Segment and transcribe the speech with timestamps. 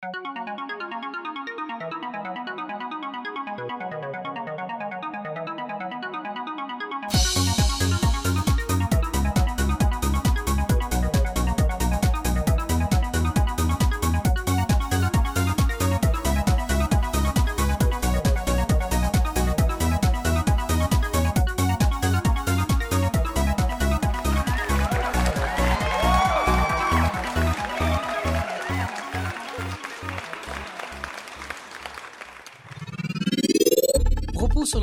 [0.00, 0.37] Propos sur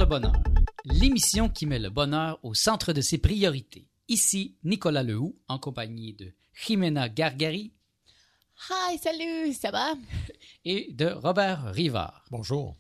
[0.06, 0.44] le bonheur.
[0.86, 3.90] L'émission qui met le bonheur au centre de ses priorités.
[4.08, 7.74] Ici, Nicolas Lehoux, en compagnie de Jimena Gargari
[8.70, 9.96] Hi, salut, ça va?
[10.66, 12.24] et de Robert Rivard.
[12.30, 12.78] Bonjour.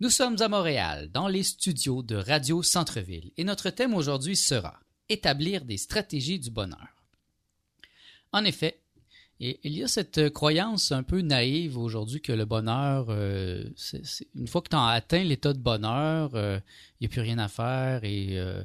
[0.00, 4.80] Nous sommes à Montréal, dans les studios de Radio Centre-Ville, et notre thème aujourd'hui sera
[5.10, 6.88] Établir des stratégies du bonheur.
[8.32, 8.81] En effet,
[9.42, 13.64] il y a cette croyance un peu naïve aujourd'hui que le bonheur, euh,
[14.36, 16.60] une fois que tu as atteint l'état de bonheur, euh,
[17.00, 18.62] il n'y a plus rien à faire et, euh,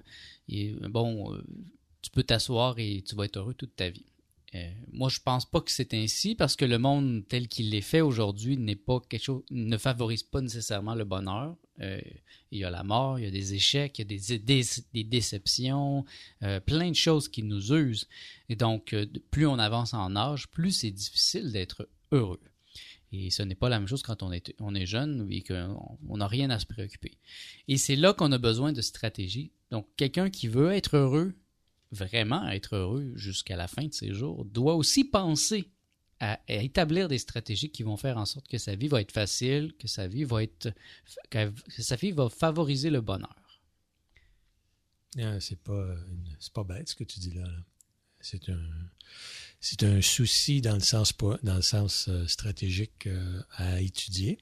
[0.49, 1.43] et, bon, euh,
[2.01, 4.05] tu peux t'asseoir et tu vas être heureux toute ta vie.
[4.55, 7.81] Euh, moi, je pense pas que c'est ainsi parce que le monde tel qu'il est
[7.81, 11.55] fait aujourd'hui n'est pas quelque chose, ne favorise pas nécessairement le bonheur.
[11.81, 11.99] Euh,
[12.51, 16.05] il y a la mort, il y a des échecs, il y a des, déceptions,
[16.43, 18.07] euh, plein de choses qui nous usent.
[18.49, 22.41] Et donc, euh, plus on avance en âge, plus c'est difficile d'être heureux.
[23.11, 26.17] Et ce n'est pas la même chose quand on est, on est jeune et qu'on
[26.17, 27.17] n'a rien à se préoccuper.
[27.67, 29.51] Et c'est là qu'on a besoin de stratégie.
[29.71, 31.33] Donc, quelqu'un qui veut être heureux,
[31.91, 35.69] vraiment être heureux jusqu'à la fin de ses jours, doit aussi penser
[36.19, 39.73] à, établir des stratégies qui vont faire en sorte que sa vie va être facile,
[39.79, 40.73] que sa vie va être,
[41.29, 43.61] que sa vie va favoriser le bonheur.
[45.19, 45.95] Ah, c'est pas,
[46.39, 47.47] c'est pas bête ce que tu dis là.
[48.19, 48.59] C'est un,
[49.59, 54.39] c'est un souci dans le sens, dans le sens euh, stratégique euh, à étudier.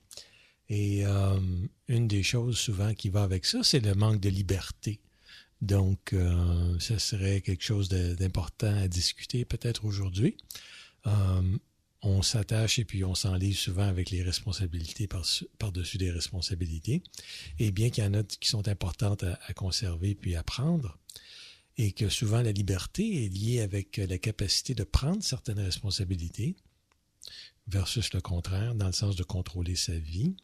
[0.69, 1.39] Et euh,
[1.87, 4.99] une des choses souvent qui va avec ça, c'est le manque de liberté.
[5.61, 10.37] Donc, euh, ça serait quelque chose d'important à discuter peut-être aujourd'hui.
[11.08, 11.58] Euh,
[12.02, 15.26] on s'attache et puis on s'enlise souvent avec les responsabilités par-
[15.58, 17.02] par-dessus des responsabilités.
[17.58, 20.99] Et bien qu'il y en a qui sont importantes à, conserver puis à prendre,
[21.77, 26.55] et que souvent la liberté est liée avec la capacité de prendre certaines responsabilités
[27.67, 30.36] versus le contraire, dans le sens de contrôler sa vie.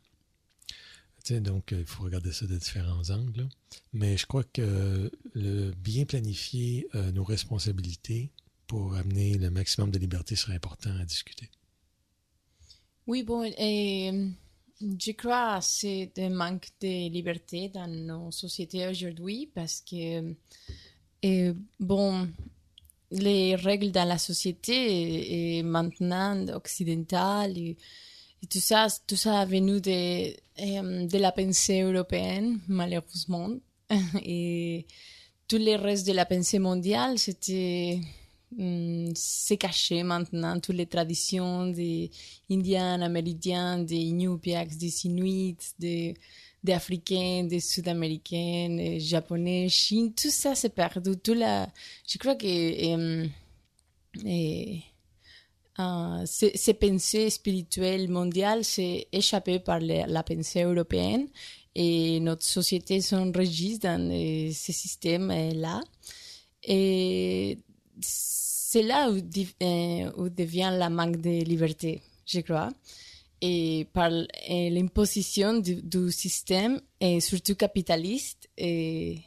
[1.24, 3.48] Tu donc, il faut regarder ça de différents angles.
[3.94, 8.32] Mais je crois que le bien planifier euh, nos responsabilités
[8.68, 11.50] pour amener le maximum de liberté serait important à discuter.
[13.08, 14.12] Oui, bon, et
[14.82, 20.36] je crois que c'est un manque de liberté dans nos sociétés aujourd'hui parce que,
[21.80, 22.28] bon,
[23.12, 27.78] les règles dans la société et maintenant occidentale et,
[28.50, 33.50] tout ça, tout ça est venu de, euh, de la pensée européenne, malheureusement.
[34.26, 34.88] et
[35.48, 38.00] tout le reste de la pensée mondiale, c'était
[38.58, 42.12] hum, c'est caché maintenant, toutes les traditions des
[42.50, 46.16] Indiens, Amérindiens, des Inupiaks, des Inuits, des,
[46.64, 51.18] des Africains, des Sud-Américains, des Japonais, Chine, tout ça c'est perdu.
[51.18, 51.68] Tout la,
[52.08, 53.28] je crois que euh,
[54.26, 54.76] euh,
[55.80, 61.28] euh, ces, pensées spirituelles mondiales s'est échappé par la, pensée européenne
[61.74, 63.00] et notre société
[63.34, 64.12] régies dans
[64.54, 65.82] ce système-là.
[66.64, 67.58] Et
[68.72, 72.70] c'est là où, euh, devient la manque de liberté, je crois.
[73.42, 74.10] Et par
[74.48, 79.20] l'imposition du, système, et surtout capitaliste, et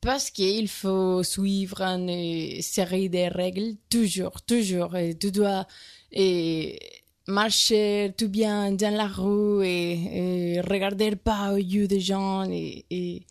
[0.00, 4.96] parce qu'il faut suivre une série de règles, toujours, toujours.
[4.96, 5.66] Et tu dois
[6.10, 6.78] et
[7.26, 12.48] marcher tout bien dans la rue et, et regarder pas aux yeux des gens.
[12.50, 13.26] Et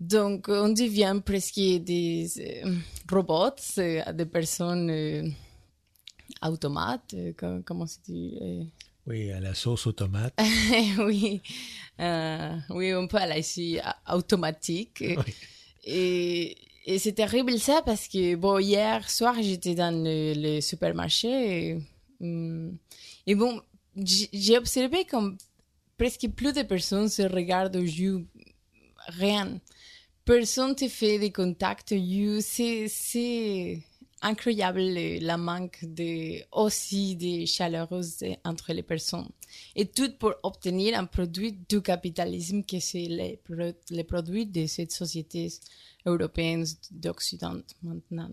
[0.00, 2.28] donc, on devient presque des
[2.64, 2.74] euh,
[3.10, 5.28] robots, euh, des personnes euh,
[6.42, 8.70] automates, euh, com- comment se dit
[9.06, 10.38] Oui, à la sauce aux tomates.
[10.98, 11.42] oui,
[12.70, 13.78] oui, un peu à la ici,
[14.12, 14.98] automatique.
[15.02, 15.34] Oui.
[15.84, 16.56] Et,
[16.86, 21.28] et c'est terrible ça parce que, bon, hier soir, j'étais dans le, le supermarché
[21.70, 21.78] et,
[23.26, 23.60] et bon,
[23.96, 25.36] j'ai j'ai observé comme
[25.96, 28.26] presque plus de personnes se regardent aux yeux,
[29.08, 29.58] rien.
[30.28, 33.82] Personne te fait des contacts yeux, c'est,
[34.20, 39.30] incroyable le- la manque de, aussi de chaleureuse entre les personnes.
[39.74, 43.40] Et tout pour obtenir un produit du capitalisme que c'est les,
[43.88, 45.50] les produits de cette société
[46.04, 48.30] européenne d'Occident maintenant.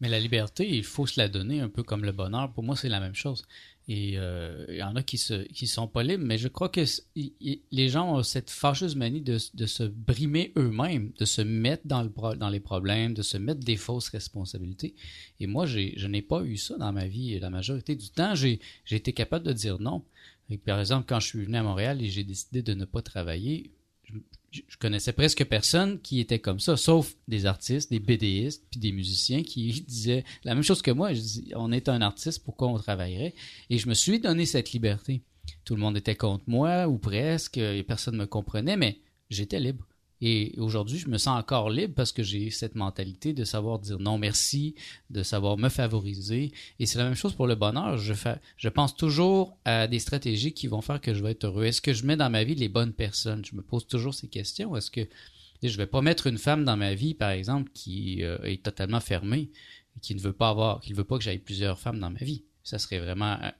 [0.00, 2.50] Mais la liberté, il faut se la donner un peu comme le bonheur.
[2.54, 3.44] Pour moi, c'est la même chose.
[3.94, 6.70] Et euh, il y en a qui se qui sont pas libres, mais je crois
[6.70, 6.80] que
[7.14, 12.02] les gens ont cette fâcheuse manie de, de se brimer eux-mêmes, de se mettre dans,
[12.02, 14.94] le, dans les problèmes, de se mettre des fausses responsabilités.
[15.40, 17.38] Et moi, je n'ai pas eu ça dans ma vie.
[17.38, 18.60] La majorité du temps, j'ai
[18.90, 20.02] été capable de dire non.
[20.64, 23.72] Par exemple, quand je suis venu à Montréal et j'ai décidé de ne pas travailler,
[24.52, 28.92] je connaissais presque personne qui était comme ça, sauf des artistes, des BDistes, puis des
[28.92, 31.12] musiciens qui disaient la même chose que moi.
[31.14, 31.22] Je
[31.54, 33.34] on est un artiste, pourquoi on travaillerait?
[33.70, 35.22] Et je me suis donné cette liberté.
[35.64, 39.00] Tout le monde était contre moi, ou presque, et personne ne me comprenait, mais
[39.30, 39.86] j'étais libre.
[40.24, 43.98] Et aujourd'hui, je me sens encore libre parce que j'ai cette mentalité de savoir dire
[43.98, 44.76] non merci,
[45.10, 46.52] de savoir me favoriser.
[46.78, 47.98] Et c'est la même chose pour le bonheur.
[47.98, 51.64] Je, pense toujours à des stratégies qui vont faire que je vais être heureux.
[51.64, 53.44] Est-ce que je mets dans ma vie les bonnes personnes?
[53.44, 54.76] Je me pose toujours ces questions.
[54.76, 55.08] Est-ce que
[55.60, 58.62] je ne vais pas mettre une femme dans ma vie, par exemple, qui euh, est
[58.62, 59.50] totalement fermée,
[60.02, 62.20] qui ne veut pas avoir, qui ne veut pas que j'aille plusieurs femmes dans ma
[62.20, 62.44] vie?
[62.62, 63.50] Ça serait vraiment euh,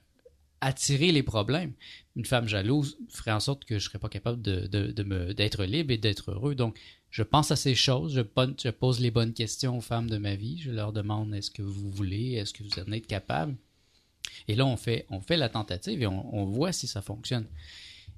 [0.63, 1.73] attirer les problèmes.
[2.15, 5.63] Une femme jalouse ferait en sorte que je ne serais pas capable de, me, d'être
[5.65, 6.55] libre et d'être heureux.
[6.55, 6.79] Donc,
[7.09, 10.59] je pense à ces choses, je, pose les bonnes questions aux femmes de ma vie,
[10.59, 13.55] je leur demande est-ce que vous voulez, est-ce que vous en êtes capable?
[14.47, 17.45] Et là, on fait, on fait la tentative et on voit si ça fonctionne.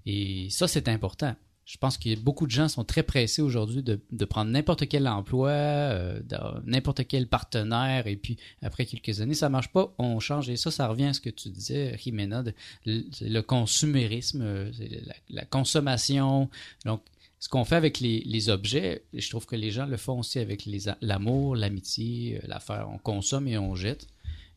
[0.05, 1.35] Et ça, c'est important.
[1.65, 5.49] Je pense que beaucoup de gens sont très pressés aujourd'hui de, prendre n'importe quel emploi,
[5.49, 6.21] euh,
[6.63, 10.47] n'importe quel partenaire, et puis après quelques années, ça marche pas, on change.
[10.47, 12.43] Et ça, ça revient à ce que tu disais, Jimena,
[12.85, 16.51] le, consumérisme, euh, la, la, consommation.
[16.85, 17.01] Donc,
[17.39, 20.37] ce qu'on fait avec les, les, objets, je trouve que les gens le font aussi
[20.37, 20.67] avec
[21.01, 22.87] l'amour, l'amitié, euh, l'affaire.
[22.91, 24.07] On consomme et on jette.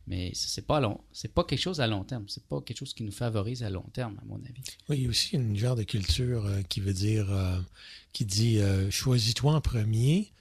[0.07, 2.25] Mais c'est pas long, c'est pas quelque chose à long terme.
[2.27, 4.63] C'est pas quelque chose qui nous favorise à long terme, à mon avis.
[4.89, 7.59] Oui, il y a aussi une genre de culture euh, qui veut dire, euh,
[8.11, 10.31] qui dit euh, choisis-toi en premier,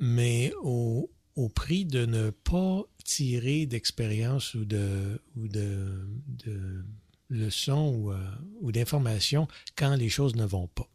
[0.00, 1.10] mais au,
[1.54, 6.06] prix de ne pas tirer d'expérience ou de, ou de,
[6.44, 6.84] de
[7.30, 8.12] leçons ou,
[8.60, 10.88] ou d'informations quand les choses ne vont pas.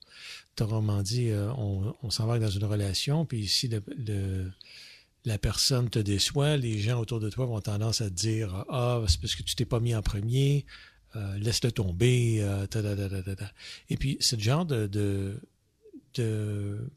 [0.54, 4.52] Autrement dit, on, on va dans une relation, puis le, le
[5.26, 9.02] la personne te déçoit, les gens autour de toi vont tendance à te dire Ah,
[9.08, 10.66] c'est parce que tu t'es pas mis en premier,
[11.16, 12.68] euh, laisse-le tomber, euh,
[13.90, 14.88] Et puis, ce genre de,
[16.14, 16.90] de,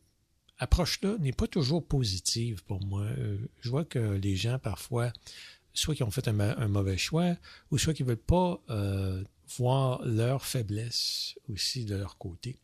[0.58, 3.02] approche-là n'est pas toujours positive pour moi.
[3.02, 5.12] Euh, je vois que les gens, parfois,
[5.72, 7.36] soit qui ont fait un, mauvais choix,
[7.70, 8.62] ou soit qui ne veulent pas
[9.56, 12.58] voir leur faiblesse aussi de leur côté.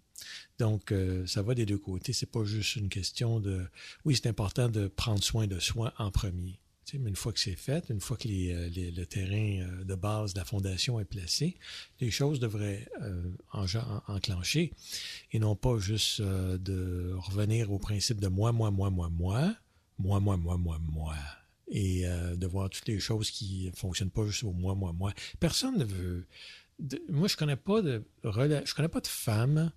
[0.59, 2.13] Donc, euh, ça va des deux côtés.
[2.13, 3.65] C'est pas juste une question de.
[4.05, 6.59] Oui, c'est important de prendre soin de soi en premier.
[6.95, 10.35] mais une fois que c'est fait, une fois que euh, le terrain euh, de base
[10.35, 11.57] de la fondation est placé,
[12.01, 12.89] les choses devraient
[13.53, 13.67] en,
[14.09, 14.73] enclencher
[15.33, 19.55] et non pas juste de revenir au principe de moi, moi, moi, moi, moi,
[19.99, 21.15] moi, moi, moi, moi, moi,
[21.71, 25.13] et de voir toutes les choses qui ne fonctionnent pas juste au moi, moi, moi.
[25.39, 26.27] Personne ne veut.
[27.11, 29.71] moi, je connais pas de je connais pas de femme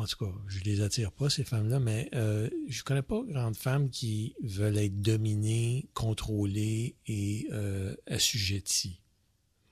[0.00, 3.56] en tout cas, je les attire pas, ces femmes-là, mais euh, je connais pas grandes
[3.56, 9.00] femmes qui veulent être dominées, contrôlées et euh, assujetties.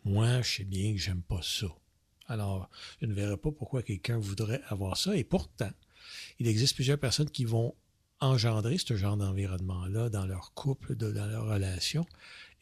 [0.04, 1.68] Moi, je sais bien que j'aime pas ça.
[2.26, 2.68] Alors,
[3.00, 5.16] je ne verrais pas pourquoi quelqu'un voudrait avoir ça.
[5.16, 5.70] Et pourtant,
[6.38, 7.74] il existe plusieurs personnes qui vont
[8.20, 12.06] engendrer ce genre d'environnement-là dans leur couple, dans leur relation,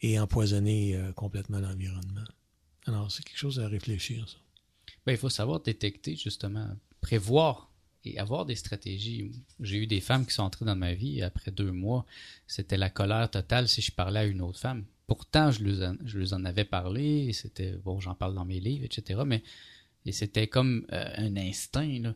[0.01, 2.25] et empoisonner euh, complètement l'environnement.
[2.85, 4.37] Alors, c'est quelque chose à réfléchir, ça.
[5.05, 6.67] Ben, il faut savoir détecter, justement,
[7.01, 7.69] prévoir
[8.05, 9.31] et avoir des stratégies.
[9.59, 12.05] J'ai eu des femmes qui sont entrées dans ma vie après deux mois,
[12.47, 14.85] c'était la colère totale si je parlais à une autre femme.
[15.07, 19.21] Pourtant, je leur en, avais parlé, c'était bon, j'en parle dans mes livres, etc.
[19.25, 19.41] Mais
[20.11, 22.13] c'était comme euh, un instinct.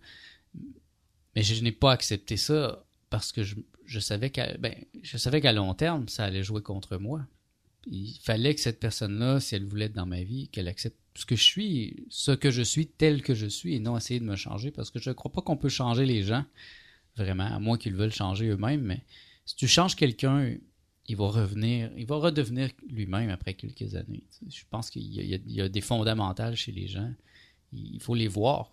[1.36, 5.54] Mais je, n'ai pas accepté ça parce que je savais qu'à ben, je savais qu'à
[5.54, 7.26] long terme, ça allait jouer contre moi.
[7.88, 11.26] Il fallait que cette personne-là, si elle voulait être dans ma vie, qu'elle accepte ce
[11.26, 14.26] que je suis, ce que je suis tel que je suis et non essayer de
[14.26, 16.46] me changer parce que je ne crois pas qu'on peut changer les gens,
[17.16, 19.04] vraiment, à moins qu'ils veulent changer eux-mêmes, mais
[19.46, 20.56] si tu changes quelqu'un,
[21.08, 24.24] il va revenir, il va redevenir lui-même après quelques années.
[24.50, 27.12] Je pense qu'il y, a des fondamentales chez les gens.
[27.74, 28.70] Il faut les voir.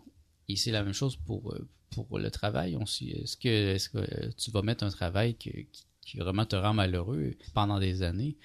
[0.49, 2.77] Et c'est la même chose pour, euh, pour le travail.
[2.81, 5.67] Est-ce que, est que tu vas mettre un travail qui,
[6.03, 8.37] qui, vraiment te rend malheureux pendant des années?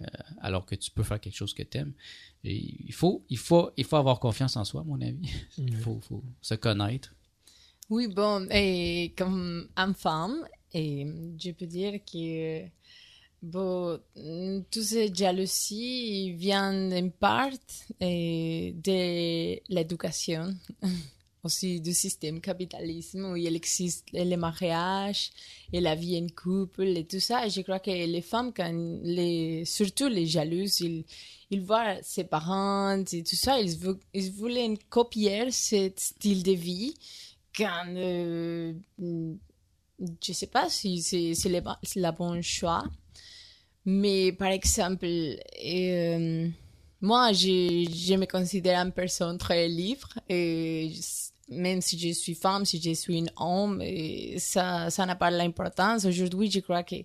[0.00, 0.06] Euh,
[0.40, 1.92] alors que tu peux faire quelque chose que tu aimes.
[2.42, 5.30] il, faut, il, faut, il faut avoir confiance en soi, à mon avis.
[5.58, 6.00] Il faut,
[6.40, 7.14] se connaître.
[7.90, 11.06] Oui, bon, et comme femme, et
[11.38, 12.64] je peux dire que
[13.42, 14.00] bon,
[14.70, 17.52] toutes ces jalousies viennent en part
[18.00, 20.56] de l'éducation.
[21.44, 25.30] aussi du système capitalisme où il existe les mariages
[25.72, 27.46] et la vie en couple et tout ça.
[27.46, 28.72] Et je crois que les femmes, quand
[29.02, 31.04] les, surtout les jalouses, ils,
[31.50, 33.76] ils voient ses parents et tout ça, ils,
[34.12, 36.94] ils voulaient copier ce style de vie
[37.56, 42.84] quand, euh, je sais pas si c'est la bon choix.
[43.84, 46.48] Mais par exemple, euh,
[47.00, 50.90] moi, je, je me considère une personne très libre et
[51.48, 53.82] même si je suis femme, si je suis un homme,
[54.38, 56.04] ça, n'a pas l'importance.
[56.04, 56.96] Aujourd'hui, je crois que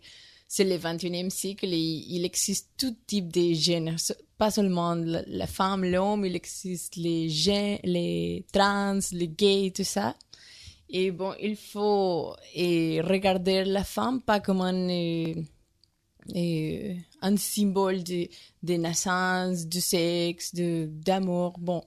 [0.48, 4.15] c'est le 21e siècle et il existe tout type de genres.
[4.38, 10.15] Pas seulement la, femme, l'homme, il existe les gens, les trans, les gays, tout ça.
[10.89, 14.88] Et bon, il faut regarder la femme pas comme un,
[16.34, 18.27] et, un symbole de,
[18.63, 21.58] naissance, de sexe, d'amour.
[21.60, 21.84] Bon,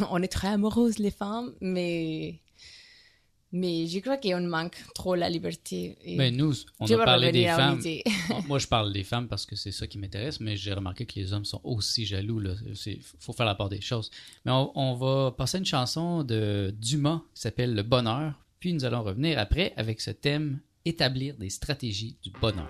[0.10, 2.40] on est très amoureuses les femmes, mais
[3.54, 5.98] mais je crois qu'on manque trop la liberté.
[6.06, 7.82] mais ben, nous, on a parlé des femmes.
[8.48, 11.16] moi, je parle des femmes parce que c'est ça qui m'intéresse, mais j'ai remarqué que
[11.16, 12.42] les hommes sont aussi jaloux.
[12.86, 14.10] Il faut faire la part des choses.
[14.46, 18.32] Mais on, va passer une chanson de Dumas qui s'appelle Le Bonheur.
[18.58, 22.68] Puis nous allons revenir après avec ce thème Établir des stratégies du bonheur.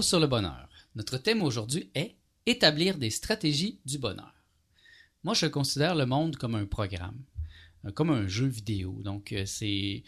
[0.00, 0.68] Sur le bonheur.
[0.94, 4.32] Notre thème aujourd'hui est établir des stratégies du bonheur.
[5.24, 7.20] Moi, je considère le monde comme un programme,
[7.84, 9.02] euh, comme un jeu vidéo.
[9.02, 10.02] Donc, euh, c'est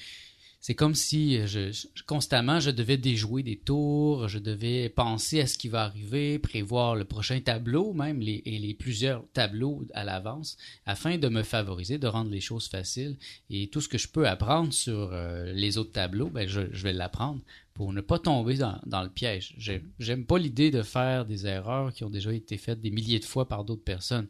[0.66, 1.68] c'est comme si je,
[2.06, 6.96] constamment je devais déjouer des tours, je devais penser à ce qui va arriver, prévoir
[6.96, 10.56] le prochain tableau, même les, et les plusieurs tableaux à l'avance,
[10.86, 13.18] afin de me favoriser, de rendre les choses faciles.
[13.50, 16.82] Et tout ce que je peux apprendre sur euh, les autres tableaux, ben je, je
[16.82, 17.42] vais l'apprendre
[17.74, 19.54] pour ne pas tomber dans, dans le piège.
[19.98, 23.26] J'aime pas l'idée de faire des erreurs qui ont déjà été faites des milliers de
[23.26, 24.28] fois par d'autres personnes.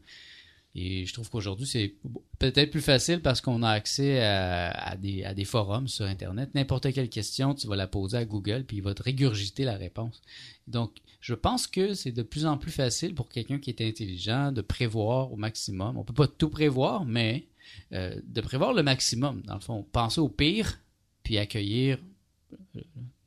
[0.77, 1.95] Et je trouve qu'aujourd'hui, c'est
[2.41, 6.51] peut-être plus facile parce qu'on a accès à, des, forums sur Internet.
[6.55, 9.77] N'importe quelle question, tu vas la poser à Google, puis il va te régurgiter la
[9.77, 10.21] réponse.
[10.67, 14.51] Donc, je pense que c'est de plus en plus facile pour quelqu'un qui est intelligent
[14.51, 15.97] de prévoir au maximum.
[15.97, 17.47] On peut pas tout prévoir, mais
[17.93, 19.43] euh, de prévoir le maximum.
[19.43, 20.81] Dans le fond, penser au pire,
[21.23, 21.99] puis accueillir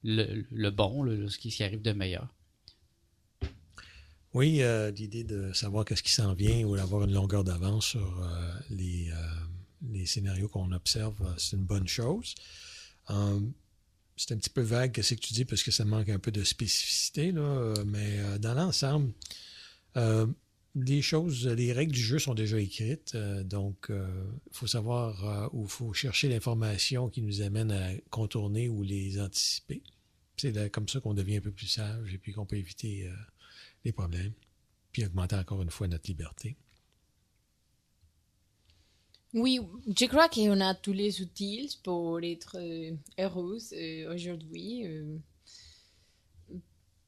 [0.04, 2.28] le, bon, ce qui arrive de meilleur.
[4.38, 8.24] Oui, euh, l'idée de savoir qu'est-ce qui s'en vient ou d'avoir une longueur d'avance sur
[8.24, 9.10] euh, les,
[9.90, 12.36] les, scénarios qu'on observe, c'est une bonne chose.
[13.08, 16.32] c'est un petit peu vague ce que tu dis parce que ça manque un peu
[16.32, 19.12] de spécificité, là, mais dans l'ensemble,
[20.86, 25.26] les choses, les règles du jeu sont déjà écrites, euh, donc il euh, faut savoir
[25.26, 29.82] euh, où il faut chercher l'information qui nous amène à contourner ou les anticiper.
[30.38, 33.10] C'est comme ça qu'on devient un peu plus sage et puis qu'on peut éviter
[33.84, 34.34] les problèmes,
[34.92, 36.58] puis augmenter encore une fois notre liberté.
[39.34, 42.58] Oui, je crois qu'on a tous les outils pour être
[43.20, 43.60] heureux
[44.10, 44.86] aujourd'hui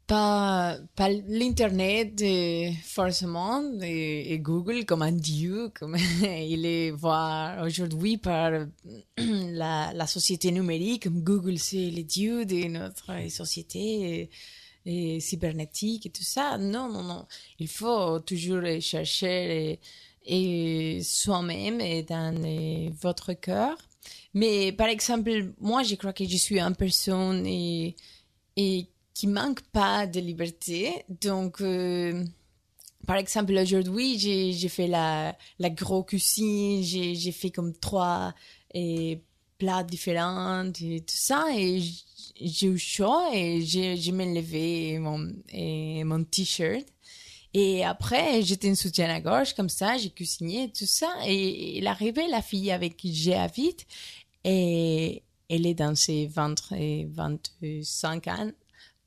[0.10, 8.18] pas, pas l'Internet euh, forcément et, Google comme un dieu, comme il est voir aujourd'hui
[8.18, 8.52] par
[9.18, 14.32] la, la, société numérique, comme Google c'est le dieu de notre société
[14.86, 16.58] et, cybernétique et tout ça.
[16.58, 17.26] Non, non, non.
[17.60, 19.80] Il faut toujours chercher
[20.26, 23.78] et, soi-même et dans votre cœur.
[24.34, 27.96] Mais par exemple, moi je crois que je suis une personne et,
[28.56, 28.88] et
[29.20, 31.04] qui manque pas de liberté.
[31.10, 32.24] Donc, euh,
[33.06, 38.34] par exemple, aujourd'hui, j'ai fait la, la grosse cuisine, j'ai fait comme trois
[38.74, 39.22] et
[39.58, 41.82] plats différents et tout ça, et
[42.42, 46.86] j'ai eu chaud et j'ai levé mon, et mon t-shirt.
[47.54, 51.12] Et après, j'étais une soutien à gorge comme ça, j'ai cuisiné tout ça.
[51.26, 53.86] Et il arrivait la fille avec qui j'habite
[54.44, 58.52] et elle est dans ses 20 et 25 ans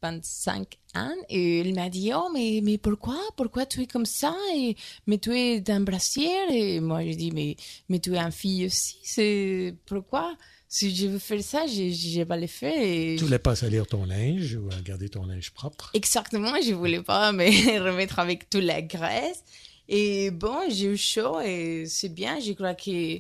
[0.03, 1.15] 25 ans.
[1.29, 3.19] Et il m'a dit oh mais mais pourquoi?
[3.37, 4.35] Pourquoi tu es comme ça?
[4.57, 7.57] Et mais tu es d'un brassier et moi je dis mais
[7.89, 10.37] mais tu es une fille aussi c'est pourquoi?
[10.73, 13.87] Si je veux faire ça je vais pas le faire et tu voulais pas salir
[13.87, 15.91] ton linge ou garder ton linge propre?
[15.93, 17.45] Exactement je voulais pas me
[17.85, 19.45] remettre avec toute la graisse
[19.87, 23.19] et bon j'ai eu chaud et c'est bien je crois que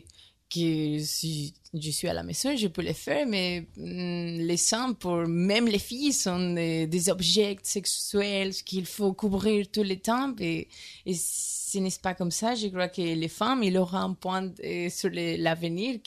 [0.48, 4.92] que si je suis à la maison, je peux le faire, mais mm, les seins,
[4.92, 10.35] pour même les filles, sont des, objets sexuels qu'il faut couvrir tout le temps.
[10.40, 10.68] Et,
[11.07, 12.55] et ce n'est pas comme ça.
[12.55, 14.53] Je crois que les femmes, il aura un point
[14.90, 16.00] sur l'avenir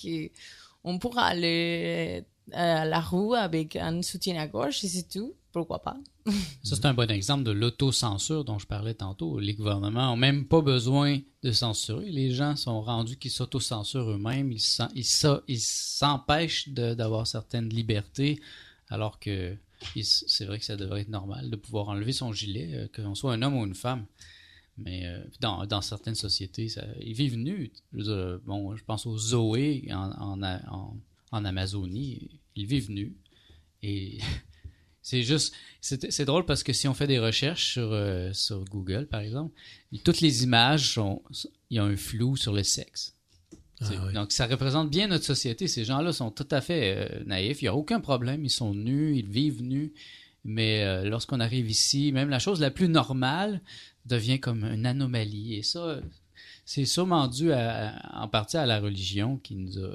[0.85, 5.81] qu'on pourra aller à la roue avec un soutien à gauche et c'est tout pourquoi
[5.81, 5.95] pas?
[6.63, 9.39] Ça, c'est un bon exemple de l'autocensure dont je parlais tantôt.
[9.39, 12.11] Les gouvernements n'ont même pas besoin de censurer.
[12.11, 14.51] Les gens sont rendus qu'ils s'autocensurent eux-mêmes.
[14.51, 18.41] Ils s'empêchent d'avoir certaines libertés,
[18.89, 19.55] alors que
[20.03, 23.15] c'est vrai que ça devrait être normal de pouvoir enlever son gilet, euh, que l'on
[23.15, 24.05] soit un homme ou une femme.
[24.77, 27.71] Mais euh, dans, dans, certaines sociétés, ça, ils vivent nus.
[27.93, 30.11] Je, bon, je pense aux Zoé en,
[30.41, 30.97] en,
[31.31, 32.41] en Amazonie.
[32.55, 33.15] Ils vivent nus.
[33.81, 34.19] Et
[35.05, 39.05] C'est juste, c'est drôle parce que si on fait des recherches sur, euh, sur Google,
[39.05, 39.53] par exemple,
[40.03, 41.21] toutes les images sont,
[41.69, 43.13] il y a un flou sur le sexe.
[43.81, 45.67] Ah donc, ça représente bien notre société.
[45.67, 47.61] Ces gens-là sont tout à fait euh, naïfs.
[47.61, 48.43] Il n'y a aucun problème.
[48.45, 49.93] Ils sont nus, ils vivent nus.
[50.45, 53.61] Mais euh, lorsqu'on arrive ici, même la chose la plus normale
[54.05, 55.55] devient comme une anomalie.
[55.55, 55.99] Et ça,
[56.65, 59.89] c'est sûrement dû en partie à la religion qui nous a.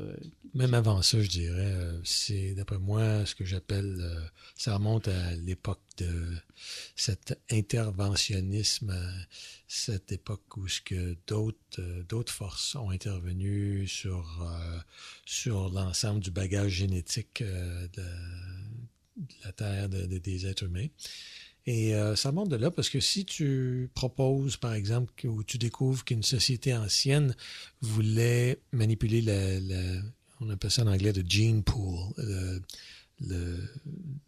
[0.52, 4.20] Même avant ça, je dirais, euh, c'est d'après moi ce que j'appelle, euh,
[4.56, 6.34] ça remonte à l'époque de
[6.96, 8.92] cet interventionnisme,
[9.68, 14.44] cette époque où ce que d'autres d'autres forces ont intervenu sur
[15.24, 18.04] sur l'ensemble du bagage génétique de,
[19.44, 20.88] la Terre, des êtres humains.
[21.66, 25.58] Et euh, ça monte de là parce que si tu proposes, par exemple, ou tu
[25.58, 27.34] découvres qu'une société ancienne
[27.80, 30.00] voulait manipuler le,
[30.40, 32.12] on appelle ça en anglais le gene pool,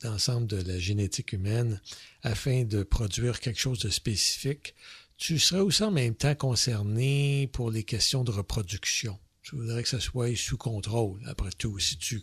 [0.02, 1.80] l'ensemble de la génétique humaine
[2.22, 4.74] afin de produire quelque chose de spécifique,
[5.16, 9.18] tu serais aussi en même temps concerné pour les questions de reproduction.
[9.42, 11.78] Tu voudrais que ça soit sous contrôle, après tout.
[11.78, 12.22] Si tu,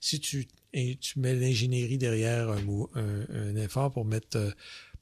[0.00, 4.50] si tu et tu mets l'ingénierie derrière un, un, effort pour mettre euh,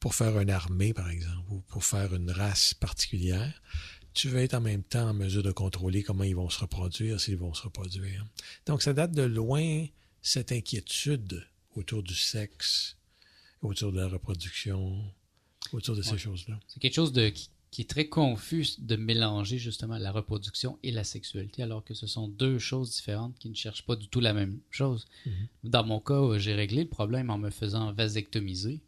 [0.01, 3.61] pour faire une armée, par exemple, ou pour faire une race particulière,
[4.14, 7.20] tu vas être en même temps en mesure de contrôler comment ils vont se reproduire,
[7.20, 8.25] s'ils vont se reproduire.
[8.64, 9.87] Donc, ça date de loin,
[10.22, 12.96] cette inquiétude autour du sexe,
[13.61, 15.05] autour de la reproduction,
[15.72, 16.59] autour de ces choses-là.
[16.68, 17.51] C'est quelque chose de, qui
[17.83, 22.29] est très confus de mélanger justement la reproduction et la sexualité, alors que ce sont
[22.29, 25.07] deux choses différentes qui ne cherchent pas du tout la même chose.
[25.26, 25.33] Mhm.
[25.64, 28.81] Dans mon cas, j'ai réglé le problème en me faisant vasectomiser.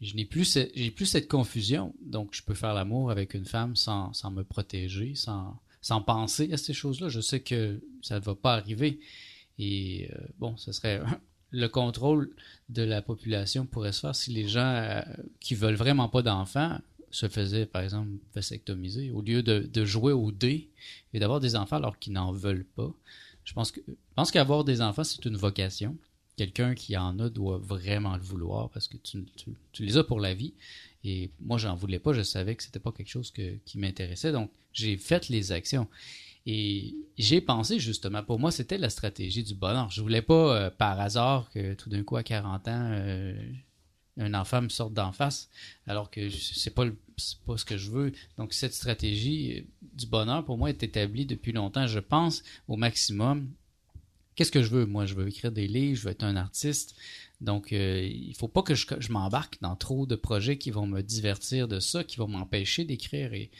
[0.00, 3.44] Je n'ai plus, ce- j'ai plus cette confusion, donc je peux faire l'amour avec une
[3.44, 7.08] femme sans, sans me protéger, sans, sans penser à ces choses-là.
[7.08, 9.00] Je sais que ça ne va pas arriver.
[9.58, 11.02] Et euh, bon, ce serait
[11.50, 12.30] le contrôle
[12.68, 15.02] de la population pourrait se faire si les gens euh,
[15.40, 16.78] qui veulent vraiment pas d'enfants
[17.10, 20.68] se faisaient, par exemple, vasectomiser au lieu de, jouer au dé
[21.12, 22.92] et d'avoir des enfants alors qu'ils n'en veulent pas.
[23.44, 25.96] Je pense que je pense qu'avoir des enfants, c'est une vocation.
[26.36, 29.24] Quelqu'un qui en a doit vraiment le vouloir parce que tu,
[29.80, 30.54] les as pour la vie.
[31.04, 32.12] Et moi, j'en voulais pas.
[32.12, 34.32] Je savais que c'était pas quelque chose qui m'intéressait.
[34.32, 35.88] Donc, j'ai fait les actions.
[36.50, 39.90] Et j'ai pensé justement, pour moi, c'était la stratégie du bonheur.
[39.90, 43.38] Je voulais pas, euh, par hasard, que tout d'un coup, à 40 ans, euh,
[44.18, 45.48] un enfant me sorte d'en face,
[45.86, 46.96] alors que c'est pas, le-
[47.46, 48.12] pas ce que je veux.
[48.36, 49.62] Donc, cette stratégie euh,
[49.94, 51.86] du bonheur, pour moi, est établie depuis longtemps.
[51.86, 53.48] Je pense au maximum.
[54.34, 54.86] Qu'est-ce que je veux?
[54.86, 56.94] Moi, je veux écrire des livres, je veux être un artiste.
[57.40, 61.02] Donc, euh, il faut pas que je, m'embarque dans trop de projets qui vont me
[61.02, 63.32] divertir de ça, qui vont m'empêcher d'écrire.
[63.34, 63.50] Et,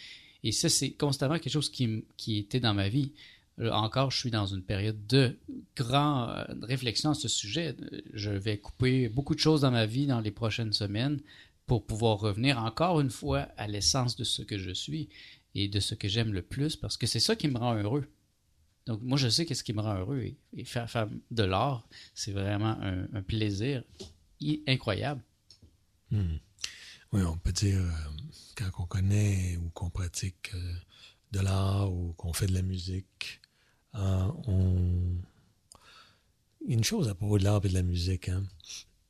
[0.44, 3.12] et ça, c'est constamment quelque chose qui, qui était dans ma vie.
[3.60, 5.36] Euh, Encore, je suis dans une période de
[5.76, 7.76] grand euh, réflexion à ce sujet.
[8.12, 11.20] Je vais couper beaucoup de choses dans ma vie dans les prochaines semaines
[11.66, 15.08] pour pouvoir revenir encore une fois à l'essence de ce que je suis
[15.54, 18.06] et de ce que j'aime le plus parce que c'est ça qui me rend heureux.
[18.86, 20.22] Donc, moi, je sais qu'est-ce qui me rend heureux
[20.56, 23.82] et, faire, faire de l'art, c'est vraiment un, plaisir
[24.66, 25.20] incroyable.
[26.10, 26.36] Hmm.
[27.12, 27.90] Oui, on peut dire, euh,
[28.54, 30.52] quand on connaît ou qu'on pratique
[31.32, 33.40] de l'art ou qu'on fait de la musique,
[33.94, 35.16] euh, on...
[36.66, 38.44] une chose à propos de l'art et de la musique, hein.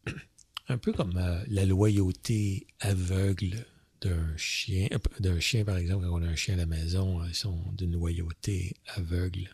[0.68, 3.66] un peu comme euh, la loyauté aveugle
[4.00, 7.24] d'un chien, euh, d'un chien par exemple, quand on a un chien à la maison,
[7.24, 9.50] ils sont d'une loyauté aveugle.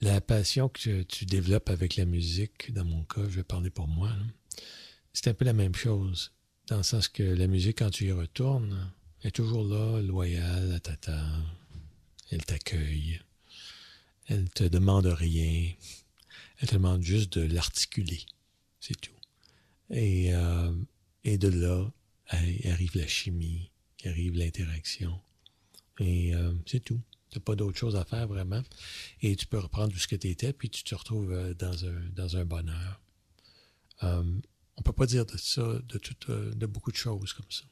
[0.00, 3.88] La passion que tu développes avec la musique, dans mon cas, je vais parler pour
[3.88, 4.10] moi,
[5.12, 6.32] c'est un peu la même chose,
[6.66, 8.90] dans le sens que la musique, quand tu y retournes,
[9.22, 11.42] est toujours là, loyale, elle t'attend,
[12.30, 13.20] elle t'accueille,
[14.26, 15.72] elle te demande rien,
[16.58, 18.24] elle te demande juste de l'articuler,
[18.80, 19.12] c'est tout.
[19.90, 20.72] Et, euh,
[21.24, 21.90] et de là,
[22.28, 23.70] arrive la chimie,
[24.04, 25.20] arrive l'interaction,
[25.98, 27.00] et euh, c'est tout.
[27.30, 28.62] Tu n'as pas d'autre chose à faire vraiment.
[29.22, 31.84] Et tu peux reprendre tout ce que tu étais, puis tu te retrouves euh, dans
[31.84, 33.00] un, dans un bonheur.
[34.02, 34.24] Euh,
[34.76, 37.64] on peut pas dire de ça, de, tout, de beaucoup de choses comme ça.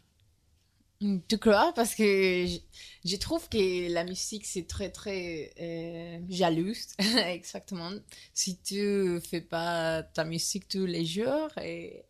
[1.28, 2.58] Tu crois Parce que je,
[3.04, 6.88] je trouve que la musique, c'est très, très euh, jalouse,
[7.26, 7.90] exactement.
[8.32, 12.04] Si tu fais pas ta musique tous les jours, et,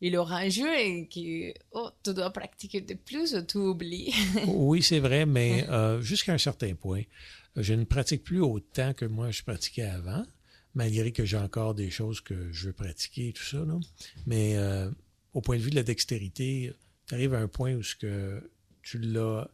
[0.00, 4.14] il aura un jeu et que oh, tu dois pratiquer de plus, tu oublies.
[4.46, 7.02] oui, c'est vrai, mais euh, jusqu'à un certain point,
[7.56, 10.24] je ne pratique plus autant que moi je pratiquais avant,
[10.74, 13.58] malgré que j'ai encore des choses que je veux pratiquer et tout ça.
[13.58, 13.78] Là.
[14.26, 14.88] Mais euh,
[15.32, 16.72] au point de vue de la dextérité,
[17.08, 18.50] tu arrives à un point où ce que
[18.82, 19.50] tu l'as,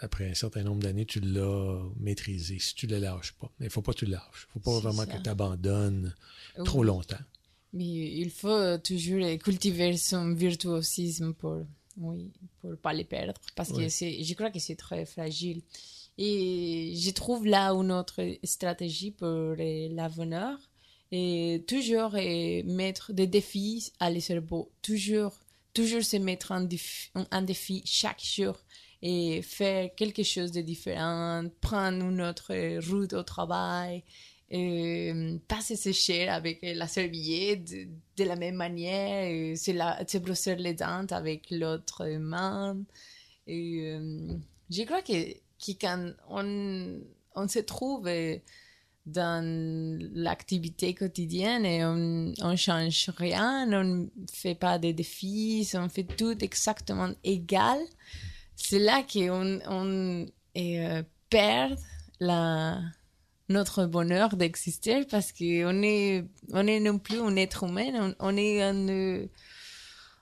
[0.00, 3.50] après un certain nombre d'années, tu l'as maîtrisé, si tu ne le lâches pas.
[3.58, 4.48] Mais il ne faut pas que tu le lâches.
[4.54, 5.18] Il ne faut pas vraiment ça.
[5.18, 6.14] que tu abandonnes
[6.64, 7.16] trop longtemps.
[7.72, 11.64] Mais il faut toujours cultiver son virtuosisme pour,
[11.96, 12.30] oui,
[12.60, 13.40] pour pas les perdre.
[13.54, 15.62] Parce que c'est, je crois que c'est très fragile.
[16.18, 20.58] Et je trouve là une autre stratégie pour euh, l'avenir.
[21.10, 24.70] Et toujours euh, mettre des défis à le cerveau.
[24.82, 25.32] Toujours,
[25.74, 28.56] toujours se mettre un défi, un défi chaque jour
[29.00, 32.52] et faire quelque chose de différent, prendre une autre
[32.88, 34.04] route au travail,
[34.52, 37.72] euh, pas se sécher avec la serviette
[38.16, 42.78] de, la même manière, euh, se, brosser les dents avec l'autre main.
[43.46, 44.36] Et, euh,
[44.70, 45.12] je crois que,
[45.80, 47.00] quand on,
[47.34, 48.36] on se trouve euh,
[49.06, 49.44] dans
[50.14, 56.04] l'activité quotidienne et on, on change rien, on ne fait pas de défis, on fait
[56.04, 57.78] tout exactement égal,
[58.54, 61.78] c'est là qu'on on, euh, perd
[62.20, 62.80] la,
[63.48, 68.36] notre bonheur d'exister parce qu'on est, on est non plus un être humain, on, on
[68.36, 69.26] est un, euh,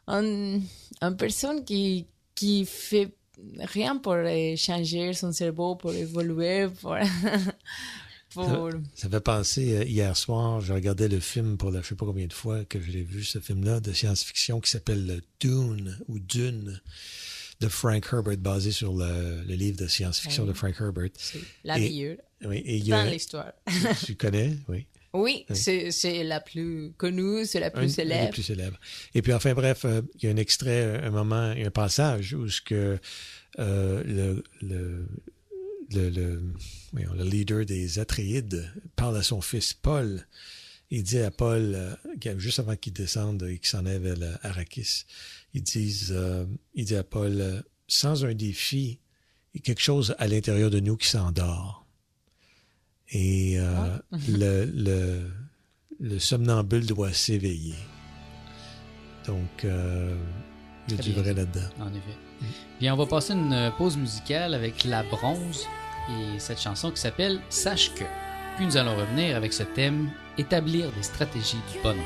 [0.07, 0.61] un,
[1.03, 3.13] un personne qui, qui fait
[3.59, 4.17] rien pour
[4.57, 6.69] changer son cerveau, pour évoluer.
[8.35, 8.71] pour...
[8.95, 12.07] Ça fait penser, euh, hier soir, je regardais le film pour la je sais pas
[12.07, 16.19] combien de fois que je l'ai vu, ce film-là de science-fiction qui s'appelle Dune ou
[16.19, 16.81] Dune
[17.61, 20.49] de Frank Herbert, basé sur le, le livre de science-fiction Oui.
[20.49, 21.11] de Frank Herbert.
[21.65, 23.53] La meilleure Oui, et il y a- dans l'histoire.
[24.07, 24.87] tu connais, oui.
[25.13, 25.91] Oui, Oui.
[25.93, 28.31] c'est la plus connue, c'est la Un plus des célèbre.
[28.31, 28.79] plus célèbres.
[29.13, 32.49] Et puis enfin bref, euh, il y a un extrait, un moment, un passage où
[32.49, 32.97] ce que
[33.59, 35.07] euh, le, le,
[35.93, 36.43] le, le,
[36.93, 40.27] voyons, le leader des Atréides parle à son fils Paul.
[40.91, 45.05] Il dit à Paul, euh, juste avant qu'il descende et qu'il s'en aille vers Arrakis,
[45.55, 48.99] ils disent, euh, il dit à Paul, euh, sans un défi,
[49.55, 51.87] il y a quelque chose à l'intérieur de nous qui s'endort.
[53.11, 53.99] Et euh,
[54.29, 55.31] le, le,
[56.01, 57.75] le somnambule doit s'éveiller.
[59.27, 61.69] Donc, il y a du vrai là-dedans.
[61.79, 62.30] En effet.
[62.81, 65.67] Bien, on va passer une euh, pause musicale avec La Bronze
[66.09, 68.05] et cette chanson qui s'appelle Sache que.
[68.57, 72.05] Puis nous allons revenir avec ce thème Établir des stratégies du bonheur.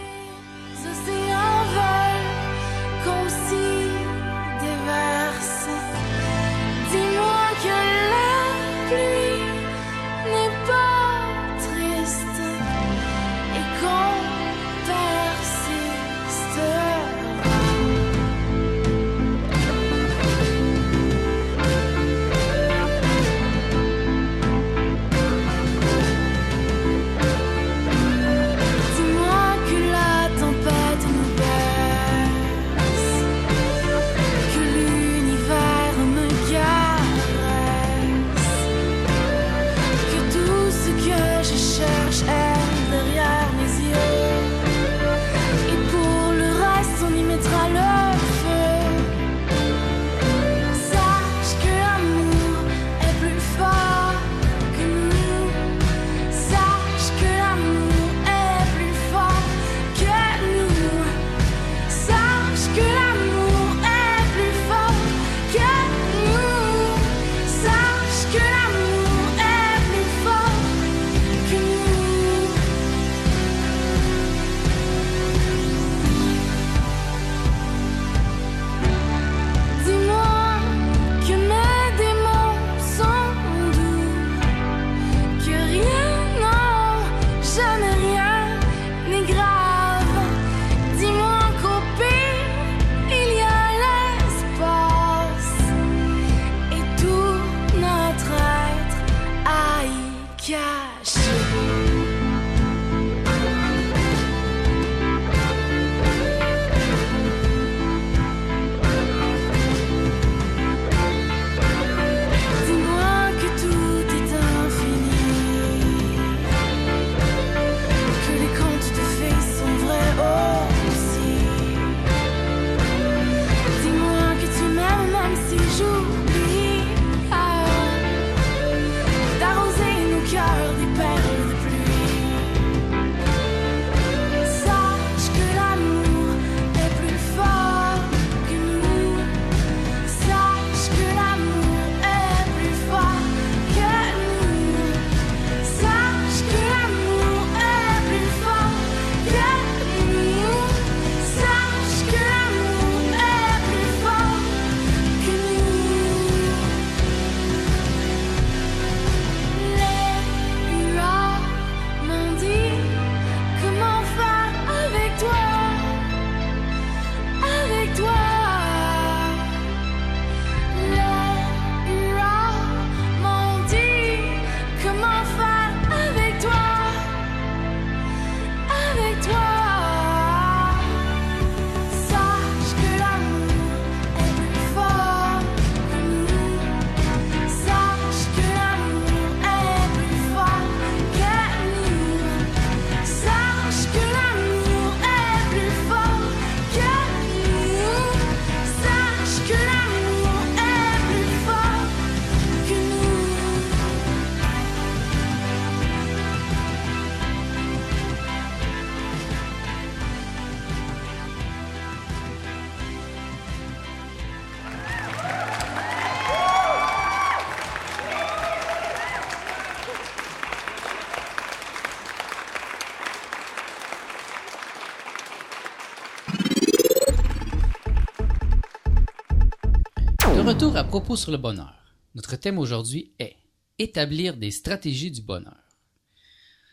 [231.01, 231.75] Propos sur le bonheur.
[232.15, 233.35] Notre thème aujourd'hui est
[233.81, 235.59] établir des stratégies du bonheur.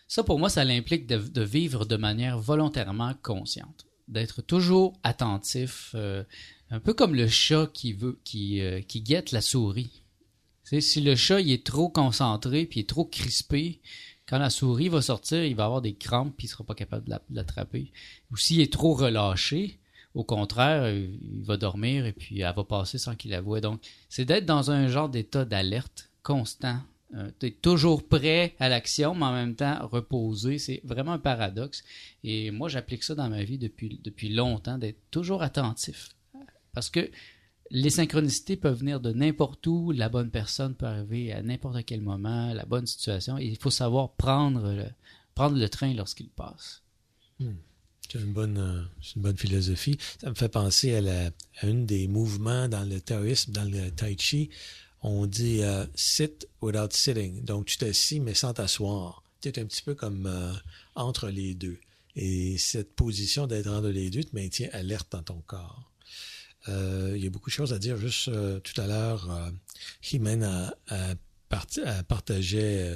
[0.08, 6.24] Ça, pour moi, ça l'implique de, vivre de manière volontairement consciente, d'être toujours attentif, euh,
[6.70, 10.04] un peu comme le chat qui veut, qui, euh, qui guette la souris.
[10.66, 13.82] Sais, si le chat il est trop concentré puis est trop crispé,
[14.28, 17.10] quand la souris va sortir, il va avoir des crampes puis il sera pas capable
[17.10, 17.92] de l'attraper.
[18.30, 19.80] Ou s'il est trop relâché,
[20.14, 23.62] au contraire, euh, il va dormir et puis elle va passer sans qu'il la voie.
[23.62, 26.80] Donc, c'est d'être dans un genre d'état d'alerte constant.
[27.42, 30.60] es toujours prêt à l'action, mais en même temps reposé.
[30.60, 31.84] C'est vraiment un paradoxe.
[32.24, 36.10] Et moi, j'applique ça dans ma vie depuis, depuis longtemps, d'être toujours attentif.
[36.74, 37.10] Parce que
[37.72, 42.02] les synchronicités peuvent venir de n'importe où, la bonne personne peut arriver à n'importe quel
[42.02, 44.86] moment, la bonne situation, il faut savoir prendre le,
[45.36, 46.84] prendre le train lorsqu'il passe.
[48.12, 48.82] C'est une bonne, euh,
[49.16, 49.98] une bonne philosophie.
[50.20, 53.90] Ça me fait penser à, la, à une des mouvements dans le taoïsme, dans le
[53.92, 54.50] tai chi.
[55.02, 57.46] On dit euh, sit without sitting.
[57.46, 59.24] Donc, tu t'assis, mais sans t'asseoir.
[59.40, 60.52] Tu es un petit peu comme euh,
[60.96, 61.80] entre les deux.
[62.18, 65.90] Et cette position d'être entre les deux te maintient alerte dans ton corps.
[66.68, 67.98] Il y a beaucoup de choses à dire.
[67.98, 68.30] Juste
[68.62, 69.52] tout à l'heure,
[70.02, 70.76] Jimène a,
[71.50, 72.94] parti- a partagé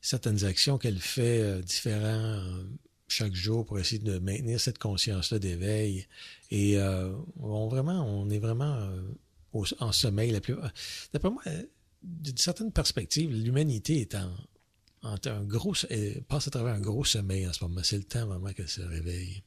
[0.00, 2.42] certaines actions qu'elle fait différents
[3.12, 6.06] chaque jour pour essayer de maintenir cette conscience-là d'éveil.
[6.50, 9.00] Et euh, on vraiment, on est vraiment euh,
[9.52, 10.30] au- en sommeil.
[10.30, 10.56] La plus,
[11.12, 11.62] d'après moi, euh,
[12.02, 14.30] d'une certaine perspective, l'humanité est en,
[15.02, 15.74] en un gros,
[16.28, 17.82] passe à travers un gros sommeil en ce moment.
[17.84, 19.42] C'est le temps vraiment qu'elle se réveille.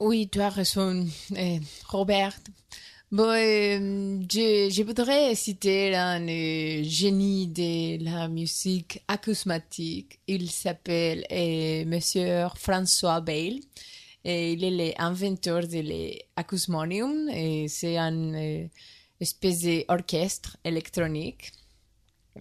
[0.00, 1.06] Oui, tu as raison,
[1.36, 2.36] eh, Robert.
[3.12, 10.18] Bon, euh, je, voudrais citer un euh, génie de la musique acousmatique.
[10.26, 13.60] Il s'appelle euh, Monsieur François Bale.
[14.24, 15.82] Et il est l'inventeur de
[16.38, 17.28] l'acousmonium.
[17.68, 18.66] C'est un euh,
[19.20, 21.52] espèce d'orchestre électronique.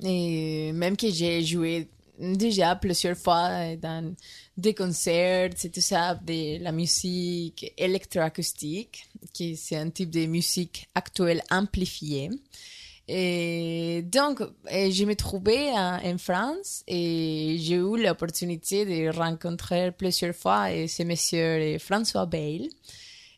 [0.01, 1.89] Et même que j'ai joué
[2.21, 4.15] déjà plusieurs fois dans
[4.55, 10.87] des concerts, c'est tout ça, de la musique électroacoustique, qui c'est un type de musique
[10.95, 12.29] actuelle amplifiée.
[13.07, 20.67] Et donc, je me trouvais en, France et j'ai eu l'opportunité de rencontrer plusieurs fois
[20.87, 22.69] ce monsieur François Bale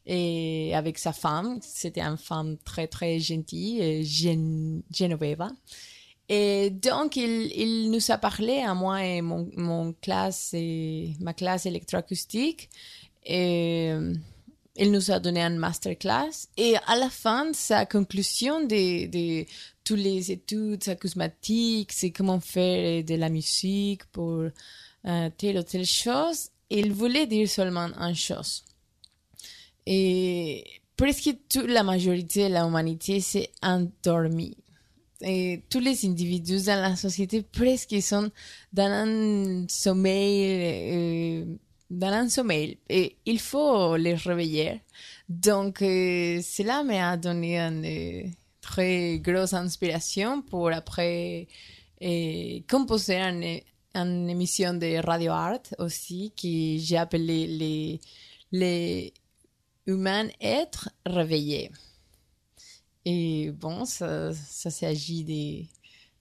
[0.06, 1.60] et avec sa femme.
[1.62, 4.84] C'était une femme très très gentille, eh, Gen.
[6.36, 12.72] Et donc, il, nous a parlé à moi et mon, classe et ma classe électroacoustique.
[13.24, 14.16] Et euh,
[14.76, 16.48] il nous a donné un masterclass.
[16.58, 19.46] Et à la fin, sa conclusion de, de
[19.84, 24.46] toutes les études acousmatiques, c'est comment faire de la musique pour
[25.06, 26.50] euh, telle ou telle chose.
[26.72, 28.64] Il voulait dire seulement une chose.
[29.86, 30.64] Et
[30.98, 34.58] presque toute la majorité de l'humanité s'est endormie
[35.24, 38.30] et tous les individus dans la société presque sont
[38.72, 41.46] dans un sommeil, euh,
[41.90, 42.78] dans un sommeil.
[42.90, 44.82] Et il faut les réveiller.
[45.30, 48.30] Donc, euh, cela m'a donné une euh,
[48.62, 51.48] très grosse inspiration pour après
[52.70, 58.02] composer une, émission de Radio Art aussi que j'ai appelé les,
[58.52, 59.14] les
[59.88, 61.72] humains êtres réveillés.
[63.06, 65.68] Et bon, ça, ça s'agit des,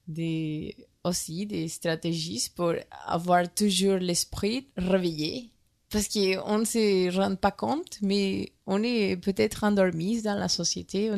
[0.09, 2.75] des, aussi des stratégies pour
[3.07, 5.51] avoir toujours l'esprit réveillé.
[5.91, 11.11] Parce qu'on ne se rend pas compte, mais on est peut-être endormi dans la société.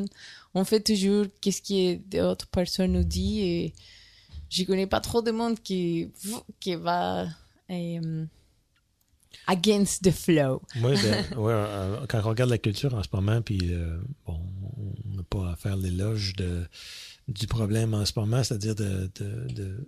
[0.53, 3.44] On, fait toujours qu'est-ce que d'autres personnes nous disent.
[3.44, 3.74] Et
[4.50, 6.11] je connais pas trop de monde qui,
[6.59, 7.27] qui va
[7.70, 8.27] euh,
[9.46, 10.62] against the flow.
[10.77, 13.98] Oui, ben, ouais, euh, quand on regarde la culture en ce moment, puis euh,
[15.42, 16.35] à faire l'éloge
[17.29, 19.11] du problème en ce moment, c'est-à-dire de,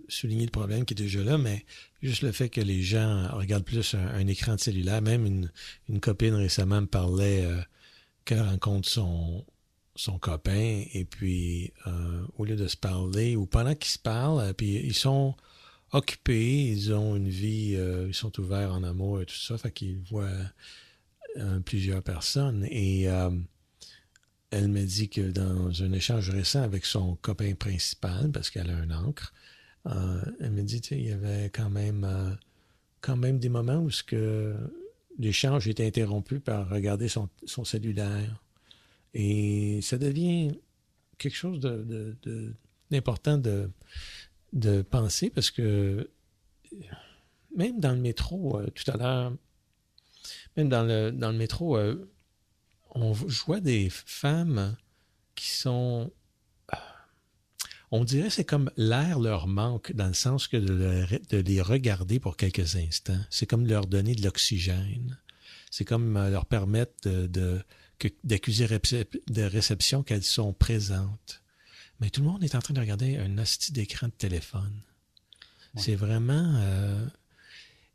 [0.07, 1.65] souligner le problème qui est déjà là, mais
[2.01, 5.01] juste le fait que les gens regardent plus un, écran de cellulaire.
[5.01, 5.49] Même
[5.87, 7.61] une, copine récemment me parlait euh,
[8.25, 9.45] qu'elle rencontre son,
[9.95, 14.53] son copain, et puis euh, au lieu de se parler, ou pendant qu'ils se parlent,
[14.55, 15.35] puis ils sont
[15.91, 19.71] occupés, ils ont une vie, euh, ils sont ouverts en amour et tout ça, fait
[19.71, 20.29] qu'ils voient
[21.37, 22.67] euh, plusieurs personnes.
[22.69, 23.29] Et euh,
[24.51, 28.77] elle me dit que dans un échange récent avec son copain principal, parce qu'elle a
[28.77, 29.33] un encre,
[29.87, 32.31] euh, elle me dit, tu sais, il y avait quand même, euh,
[33.01, 33.89] quand même des moments où
[35.17, 38.41] l'échange était interrompu par regarder son, son cellulaire.
[39.13, 40.59] Et ça devient
[41.17, 42.53] quelque chose de, de, de,
[42.91, 43.71] d'important de,
[44.89, 46.09] penser parce que
[47.55, 49.33] même dans le métro, euh, tout à l'heure,
[50.55, 51.77] même dans le, dans le métro,
[53.01, 54.75] on je vois des femmes
[55.35, 56.11] qui sont.
[56.73, 56.77] euh,
[57.91, 61.37] On dirait que c'est comme l'air leur manque dans le sens que de, le- de
[61.37, 63.19] les regarder pour quelques instants.
[63.29, 65.17] C'est comme leur donner de l'oxygène.
[65.71, 67.61] C'est comme euh, leur permettre de, de-
[67.99, 71.41] que- d'accuser de réception qu'elles sont présentes.
[71.99, 74.81] Mais tout le monde est en train de regarder un hostie d'écran de téléphone.
[75.75, 76.55] C'est vraiment.
[76.57, 77.05] euh,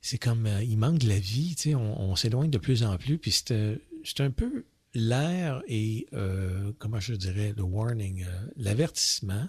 [0.00, 0.46] c'est comme.
[0.46, 1.74] euh, il manque de la vie, tu sais.
[1.74, 3.18] On, on s'éloigne de plus en plus.
[3.18, 4.64] Puis c'est c'est un peu
[4.94, 9.48] l'air et, euh, comment je dirais, le warning, euh, l'avertissement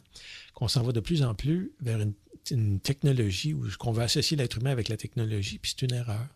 [0.53, 2.13] qu'on s'en va de plus en plus vers une,
[2.81, 6.27] technologie où qu'on veut associer l'être humain avec la technologie, puis c'est une erreur.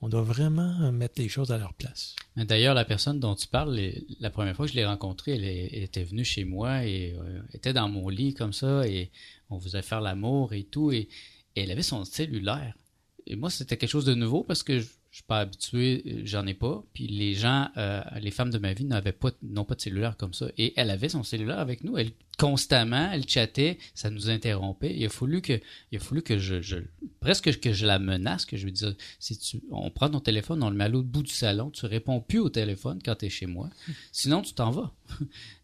[0.00, 2.16] On doit vraiment mettre les choses à leur place.
[2.36, 5.82] D'ailleurs, la personne dont tu parles, les- la première fois que je l'ai rencontrée, elle
[5.84, 9.12] était venue chez moi et euh, était dans mon lit comme ça et
[9.48, 11.08] on faisait faire l'amour et tout et,
[11.54, 12.74] et elle avait son cellulaire.
[13.28, 16.20] Et moi, c'était quelque chose de nouveau parce que je, je suis pas habitué, euh,
[16.24, 16.84] j'en ai pas.
[16.92, 20.18] Puis les gens, euh, les femmes de ma vie n'avaient pas, n'ont pas de cellulaire
[20.18, 20.48] comme ça.
[20.58, 21.96] Et elle avait son cellulaire avec nous.
[21.96, 24.94] Elle constamment, elle chattait, ça nous interrompait.
[24.94, 25.58] Il a fallu que,
[25.90, 26.76] il a fallu que je, je
[27.20, 30.62] presque que je la menace, que je lui dise, si tu, on prend ton téléphone,
[30.62, 33.26] on le met à l'autre bout du salon, tu réponds plus au téléphone quand tu
[33.26, 33.70] es chez moi.
[34.12, 34.92] Sinon, tu t'en vas.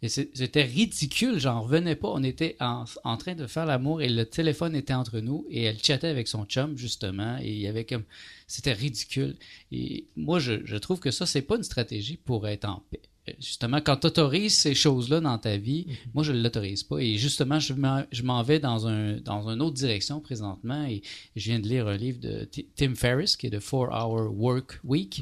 [0.00, 2.08] Et c'était ridicule, j'en revenais pas.
[2.08, 5.64] On était en, en train de faire l'amour et le téléphone était entre nous et
[5.64, 8.04] elle chattait avec son chum, justement, et il y avait comme,
[8.46, 9.36] c'était ridicule.
[9.72, 13.02] Et moi, je, je trouve que ça, c'est pas une stratégie pour être en paix.
[13.38, 16.98] Justement, quand tu autorises ces choses-là dans ta vie, moi, je ne l'autorise pas.
[16.98, 20.84] Et justement, je m'en, vais dans, un, dans une autre direction présentement.
[20.86, 21.02] Et
[21.36, 24.80] je viens de lire un livre de Ti- Tim Ferriss, qui est de 4-Hour Work
[24.82, 25.20] Week.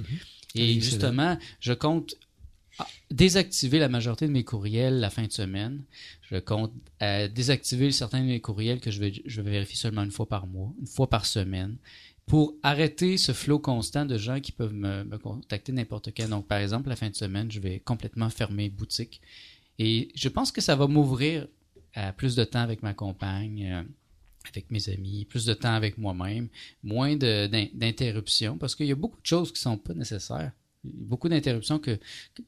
[0.54, 2.14] Et Oui, c'est justement, je compte
[2.78, 5.82] ah, désactiver la majorité de mes courriels la fin de semaine.
[6.22, 6.72] Je compte
[7.02, 10.26] euh, désactiver certains de mes courriels que je vais, je vais vérifier seulement une fois
[10.26, 11.76] par mois, une fois par semaine,
[12.30, 16.28] pour arrêter ce flot constant de gens qui peuvent me, contacter n'importe quand.
[16.28, 19.20] Donc, par exemple, la fin de semaine, je vais complètement fermer boutique.
[19.80, 21.48] Et je pense que ça va m'ouvrir
[21.92, 23.82] à plus de temps avec ma compagne, euh,
[24.48, 26.46] avec mes amis, plus de temps avec moi-même,
[26.84, 30.52] moins d'interruptions, parce qu'il y a beaucoup de choses qui sont pas nécessaires.
[30.84, 31.98] Beaucoup d'interruptions que,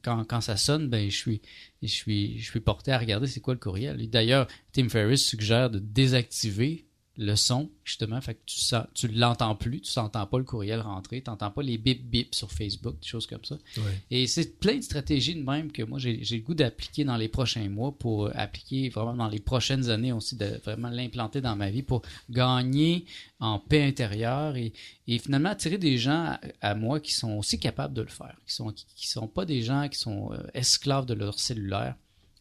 [0.01, 1.43] quand, ça sonne, ben je suis,
[1.83, 4.09] je suis, porté à regarder c'est quoi le courriel.
[4.09, 6.87] D'ailleurs, Tim Ferriss suggère de désactiver
[7.19, 10.81] le son, justement, fait que tu sens, tu l'entends plus, tu n'entends pas le courriel
[10.81, 13.59] rentrer, tu n'entends pas les bip bip sur Facebook, des choses comme ça.
[14.11, 17.17] Et c'est plein de stratégies de même que moi j'ai j'ai le goût d'appliquer dans
[17.19, 21.55] les prochains mois pour appliquer vraiment dans les prochaines années aussi, de vraiment l'implanter dans
[21.55, 22.01] ma vie pour
[22.31, 23.05] gagner
[23.41, 24.73] en paix intérieure et,
[25.07, 28.37] et finalement attirer des gens à, à moi qui sont aussi capables de le faire,
[28.47, 31.95] qui sont qui, qui sont pas des gens qui sont euh, esclaves de leur cellulaire.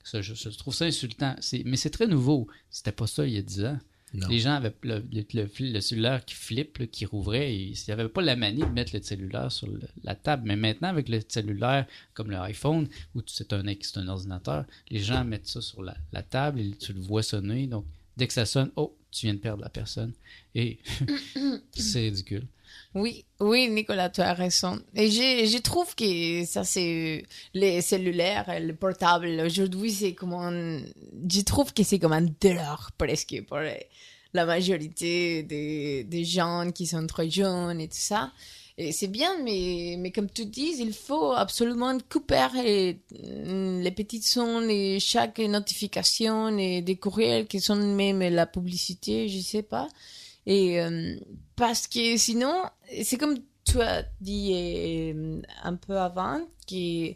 [0.03, 1.35] Ça, je, je trouve ça insultant.
[1.41, 2.47] C'est- Mais c'est très nouveau.
[2.71, 3.77] C'était pas ça il y a 10 ans.
[4.13, 7.53] Les gens avaient le, cellulaire qui flippe, qui rouvrait.
[7.53, 9.69] Et il n'y avait pas la manie de mettre le cellulaire sur
[10.03, 10.43] la table.
[10.45, 15.23] Mais maintenant, avec le cellulaire, comme le iPhone, où c'est un, un ordinateur, les gens
[15.23, 17.67] mettent ça sur la, la table et tu le vois sonner.
[17.67, 17.85] Donc,
[18.17, 20.11] dès que ça sonne, oh, tu viens de perdre la personne.
[20.55, 20.79] Et
[21.71, 22.47] c'est ridicule.
[22.93, 24.77] Oui, oui, Nicolas, tu as raison.
[24.93, 27.23] Et je, trouve que ça, c'est
[27.53, 30.81] les cellulaires, les portables, aujourd'hui, c'est comme un...
[31.29, 33.59] Je trouve que c'est comme un dollar presque pour
[34.33, 38.31] la majorité des, des gens qui sont trop jeunes et tout ça.
[38.77, 44.21] Et c'est bien, mais, mais comme tu dis, il faut absolument couper les, les petits
[44.21, 49.87] sons et chaque notification et des courriels qui sont même la publicité, je sais pas.
[50.45, 51.15] Et euh,
[51.55, 52.63] parce que sinon,
[53.03, 57.15] c'est comme tu as dit euh, un peu avant, que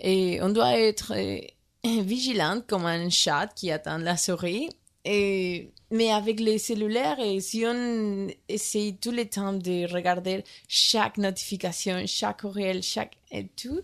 [0.00, 1.40] et on doit être euh,
[2.02, 4.68] vigilant comme un chat qui attend la souris.
[5.06, 11.18] Et, mais avec les cellulaires, et si on essaye tout le temps de regarder chaque
[11.18, 13.80] notification, chaque courriel, chaque et tout,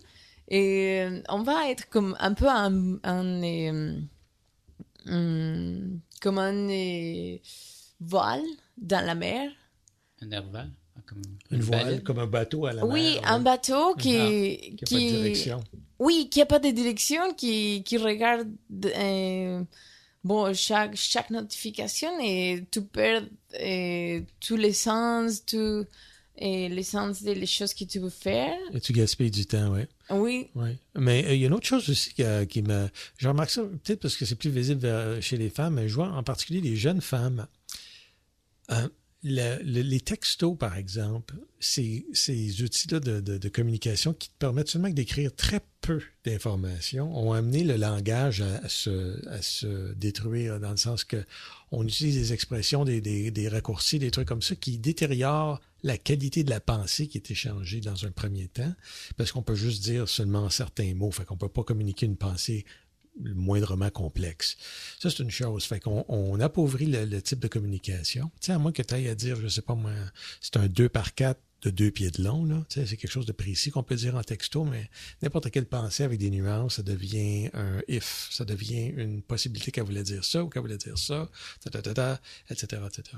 [0.47, 4.01] et on va être comme un peu un, un,
[5.05, 6.67] hum, comme un
[8.01, 8.43] voile
[8.77, 9.49] dans la mer.
[10.21, 10.69] Un nerval.
[11.07, 12.01] Comme Une voile, baleine.
[12.03, 13.21] comme un bateau à la Oui, mer.
[13.25, 13.43] un ouais.
[13.43, 15.63] bateau qui, Qui n'a pas de direction.
[15.99, 18.47] oui, qui a pas de direction, qui, qui regarde
[18.85, 19.63] euh,
[20.23, 23.23] bon chaque chaque notification et tu perds
[23.59, 25.85] euh, tous les sens, tout
[26.37, 28.53] et les sens des les choses que tu veux faire.
[28.73, 29.81] Et tu gaspilles du temps, oui.
[30.11, 30.77] Oui, Oui.
[30.95, 32.89] Mais euh, il y a une autre chose aussi qui, euh, qui me.
[33.17, 34.87] Je remarque ça peut-être parce que c'est plus visible
[35.21, 37.47] chez les femmes, mais je vois en particulier les jeunes femmes.
[38.71, 38.87] Euh,
[39.23, 44.69] le- le- les textos, par exemple, ces, ces outils-là de, de- communication qui te permettent
[44.69, 50.59] seulement d'écrire très peu d'informations ont amené le langage à, à se, à se détruire
[50.59, 51.23] dans le sens que
[51.71, 55.97] on utilise des expressions, des, des, des raccourcis, des trucs comme ça qui détériorent la
[55.97, 58.73] qualité de la pensée qui est échangée dans un premier temps
[59.17, 62.65] parce qu'on peut juste dire seulement certains mots, fait qu'on peut pas communiquer une pensée
[63.19, 64.57] moindrement complexe.
[64.99, 65.67] Ça, c'est une chose.
[66.07, 68.31] On appauvrit le, type de communication.
[68.47, 69.91] À moins que tu ailles à dire, je sais pas moi,
[70.39, 72.65] c'est un 2 par 4 de deux pieds de long.
[72.69, 74.89] C'est quelque chose de précis qu'on peut dire en texto, mais
[75.21, 79.83] n'importe quelle pensée avec des nuances, ça devient un if, ça devient une possibilité qu'elle
[79.83, 81.29] voulait dire ça ou qu'elle voulait dire ça,
[82.49, 82.87] etc.
[82.89, 83.17] etc.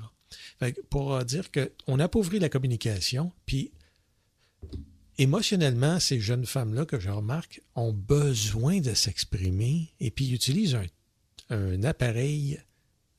[0.90, 3.72] Pour euh, dire qu'on appauvrit la communication, puis
[5.18, 10.78] émotionnellement, ces jeunes femmes-là que je remarque ont besoin de s'exprimer et puis utilisent
[11.50, 12.60] un, appareil,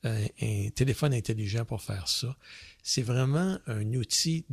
[0.02, 2.36] un, téléphone intelligent pour faire ça.
[2.82, 4.44] C'est vraiment un outil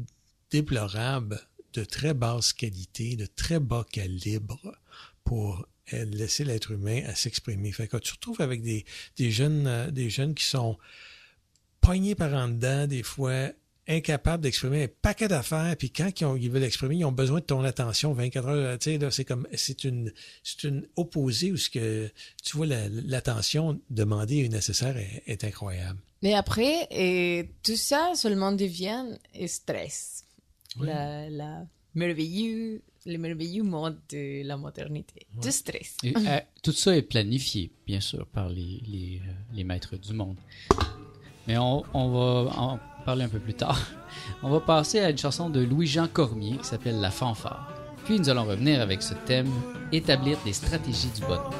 [0.52, 1.40] déplorable
[1.74, 4.78] de très basse qualité, de très bas calibre
[5.24, 7.72] pour euh, laisser l'être humain à s'exprimer.
[7.72, 8.86] Fait que tu te retrouves avec des,
[9.18, 10.78] des jeunes, euh, des jeunes qui sont
[11.82, 13.52] poignés par en dedans, des fois
[13.88, 17.40] incapables d'exprimer un paquet d'affaires, puis quand ils, ont- ils veulent exprimer, ils ont besoin
[17.40, 18.80] de ton attention 24 heures.
[18.80, 20.12] Tu sais, là, c'est comme, c'est une,
[20.44, 22.10] c'est une opposée où ce que,
[22.44, 26.00] tu vois, la- l'attention demandée et nécessaire est, est incroyable.
[26.22, 29.06] Mais après, et tout ça seulement devient
[29.48, 30.26] stress.
[30.80, 30.88] Oui.
[30.88, 35.28] La, la merveilleux, le merveilleux mode de la modernité.
[35.36, 35.42] Ouais.
[35.42, 35.98] Du stress.
[36.04, 40.14] Et, euh, tout ça est planifié, bien sûr, par les, les, euh, les maîtres du
[40.14, 40.38] monde.
[41.48, 43.80] Mais on, va en parler un peu plus tard.
[44.44, 47.68] On va passer à une chanson de Louis-Jean Cormier qui s'appelle La fanfare.
[48.06, 49.50] Puis nous allons revenir avec ce thème,
[49.92, 51.52] établir des stratégies du bonheur.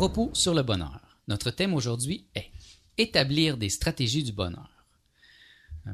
[0.00, 0.98] Propos sur le bonheur.
[1.28, 2.50] Notre thème aujourd'hui est
[2.96, 4.70] établir des stratégies du bonheur.
[5.86, 5.92] Euh,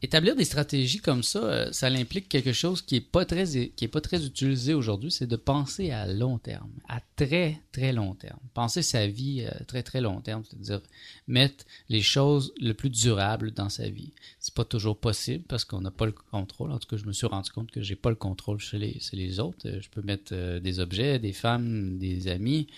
[0.00, 3.44] établir des stratégies comme ça, euh, ça implique quelque chose qui est pas très
[3.92, 8.40] pas très utilisé aujourd'hui, c'est de penser à long terme, à très très long terme.
[8.54, 10.80] Penser sa vie à très très long terme, c'est-à-dire
[11.26, 14.12] mettre les choses le plus durables dans sa vie.
[14.40, 16.72] C'est pas toujours possible parce qu'on n'a pas le contrôle.
[16.72, 18.98] En tout cas, je me suis rendu compte que j'ai pas le contrôle chez les,
[19.00, 19.68] chez les autres.
[19.68, 22.68] Euh, Je peux mettre euh, des objets, des femmes, des amis,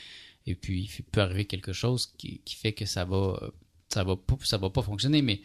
[0.47, 3.51] et puis il peut arriver quelque chose qui, fait que ça va euh,
[3.89, 5.23] ça va pas, ça va pas fonctionner.
[5.23, 5.41] Mais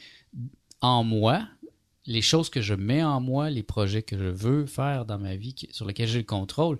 [0.81, 1.47] en moi,
[2.05, 5.35] les choses que je mets en moi, les projets que je veux faire dans ma
[5.35, 6.79] vie, sur lesquels j'ai le contrôle,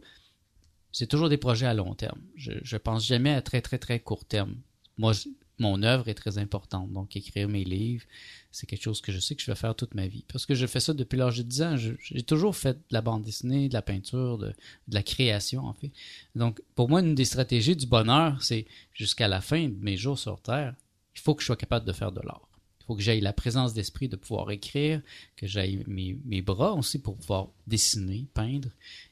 [0.92, 2.22] c'est toujours des projets à long terme.
[2.36, 4.56] Je, je pense jamais à très, très, très court terme.
[4.98, 5.14] Moi,
[5.60, 6.92] mon œuvre est très importante.
[6.92, 8.06] Donc, écrire mes livres,
[8.52, 10.24] c'est quelque chose que je sais que je vais faire toute ma vie.
[10.28, 11.78] Parce que je fais ça depuis l'âge de 10 ans.
[11.78, 14.54] J'ai toujours fait de la bande dessinée, de la peinture, de,
[14.90, 15.92] la création, en fait.
[16.36, 20.20] Donc, pour moi, une des stratégies du bonheur, c'est jusqu'à la fin de mes jours
[20.20, 20.76] sur Terre,
[21.16, 22.48] il faut que je sois capable de faire de l'art.
[22.82, 25.02] Il faut que j'aille la présence d'esprit de pouvoir écrire,
[25.38, 28.70] que j'aille mes, bras aussi pour pouvoir dessiner, peindre.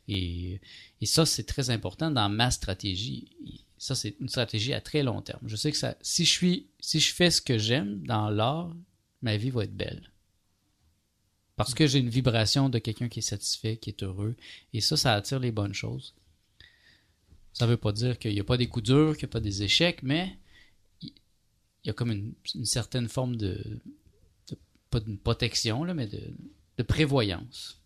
[0.07, 0.59] Et
[1.03, 3.25] ça, c'est très important dans ma stratégie.
[3.83, 5.45] Ça, c'est une stratégie à très long terme.
[5.45, 8.73] Je sais que ça, si je suis, si je fais ce que j'aime dans l'art,
[9.21, 10.09] ma vie va être belle.
[11.57, 14.37] Parce que j'ai une vibration de quelqu'un qui est satisfait, qui est heureux.
[14.71, 16.15] Et ça, ça attire les bonnes choses.
[17.51, 19.41] Ça veut pas dire qu'il n'y a pas des coups durs, qu'il n'y a pas
[19.41, 20.37] des échecs, mais
[21.01, 21.11] il
[21.83, 23.81] y a comme une, certaine forme de,
[24.49, 24.57] de-
[24.91, 26.21] pas de protection, mais de,
[26.77, 27.81] de prévoyance.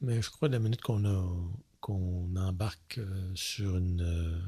[0.00, 1.36] Mais je crois, la minute qu'on a
[1.84, 4.40] qu'on embarque euh, sur euh,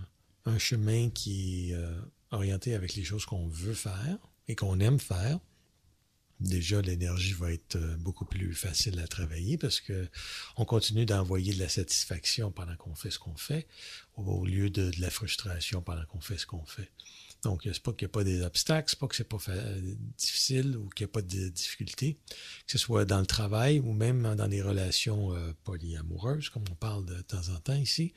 [0.47, 4.17] un chemin qui est euh, orienté avec les choses qu'on veut faire
[4.49, 5.39] et qu'on aime faire,
[6.41, 10.09] déjà l'énergie va être beaucoup plus facile à travailler parce que
[10.57, 13.67] on continue d'envoyer de la satisfaction pendant qu'on fait ce qu'on fait
[14.17, 16.91] au lieu de, de la frustration pendant qu'on fait ce qu'on fait.
[17.47, 19.39] Donc, c'est pas qu'il n'y a pas des obstacles, c'est pas que c'est pas
[20.19, 22.19] difficile ou qu'il n'y a pas de difficultés,
[22.67, 26.75] que ce soit dans le travail ou même dans les relations euh, polyamoureuses, comme on
[26.75, 28.15] parle de temps en temps ici.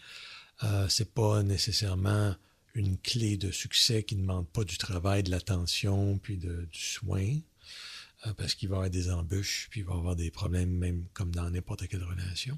[0.63, 2.35] Euh, c'est pas nécessairement
[2.73, 6.79] une clé de succès qui ne demande pas du travail, de l'attention, puis de, du
[6.79, 7.37] soin,
[8.25, 10.71] euh, parce qu'il va y avoir des embûches, puis il va y avoir des problèmes,
[10.71, 12.57] même comme dans n'importe quelle relation.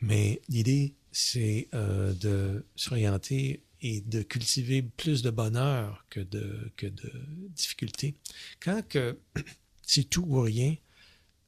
[0.00, 6.86] Mais l'idée, c'est euh, de s'orienter et de cultiver plus de bonheur que de, que
[6.86, 7.12] de.
[8.60, 9.18] Quand que
[9.82, 10.76] c'est tout ou rien,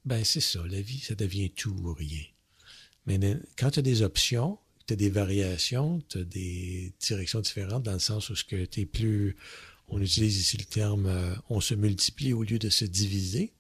[0.05, 2.25] ben c'est ça, la vie, ça devient tout ou rien.
[3.07, 3.19] Mais
[3.57, 7.93] quand tu as des options, tu as des variations, tu as des directions différentes dans
[7.93, 9.37] le sens où ce que tu es plus,
[9.89, 13.53] on utilise ici le terme, euh, on se multiplie au lieu de se diviser.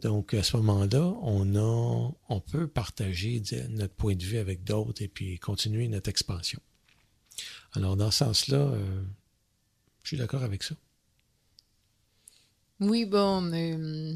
[0.00, 5.02] Donc, à ce moment-là, on a, on peut partager notre point de vue avec d'autres
[5.02, 6.60] et puis continuer notre expansion.
[7.74, 9.02] Alors, dans ce sens-là, euh,
[10.02, 10.74] je suis d'accord avec ça.
[12.80, 14.14] Oui, bon, euh,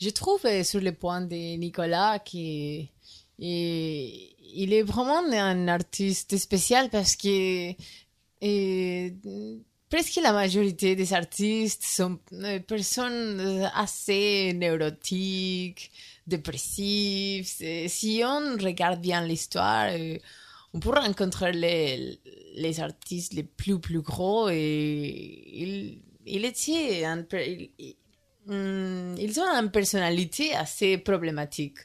[0.00, 2.88] je trouve euh, sur le point de Nicolas qu'il
[3.40, 7.72] il est vraiment un artiste spécial parce que
[9.90, 15.90] presque la majorité des artistes sont des personnes assez neurotiques,
[16.26, 17.46] dépressives.
[17.46, 19.90] Si on regarde bien l'histoire,
[20.74, 26.46] on peut rencontrer les, artistes les plus plus gros et ils, ils
[29.40, 31.78] ont une personnalité assez problématique.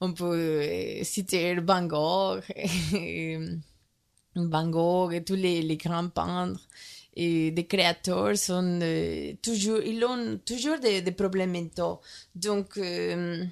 [0.00, 2.42] On peut euh, citer Van Gogh,
[2.94, 3.38] et,
[4.34, 6.66] Van Gogh et tous les, les grands peintres
[7.14, 12.00] et des créateurs sont euh, toujours, ils ont toujours des, des problèmes mentaux.
[12.34, 13.44] Donc, euh,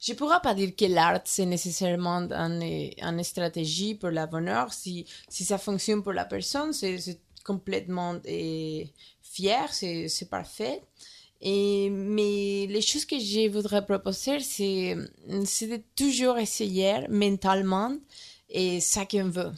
[0.00, 2.62] je ne pourrais pas dire que l'art, c'est nécessairement une,
[3.00, 4.72] une stratégie pour la bonheur.
[4.72, 8.84] Si, si ça fonctionne pour la personne, c'est complètement euh,
[9.22, 10.82] fier, c'est parfait.
[11.40, 14.96] Et, mais les choses que je voudrais proposer, c'est
[15.44, 17.94] c'est de toujours essayer mentalement
[18.48, 19.52] et ça qu'on veut.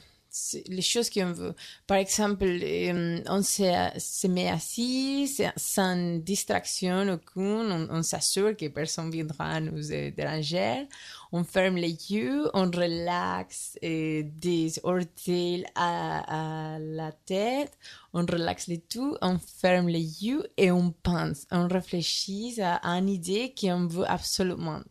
[0.69, 1.55] Les choses qu'on veut.
[1.87, 9.59] Par exemple, euh, on se, met assis sans distraction aucune, on, s'assure que personne viendra
[9.61, 10.87] nous euh, déranger,
[11.33, 17.73] on ferme les yeux, on relaxe euh, des orteils à, à la tête,
[18.13, 22.99] on relaxe les tout, on ferme les yeux et on pense, on réfléchit à, à
[22.99, 24.83] une idée qu'on veut absolument.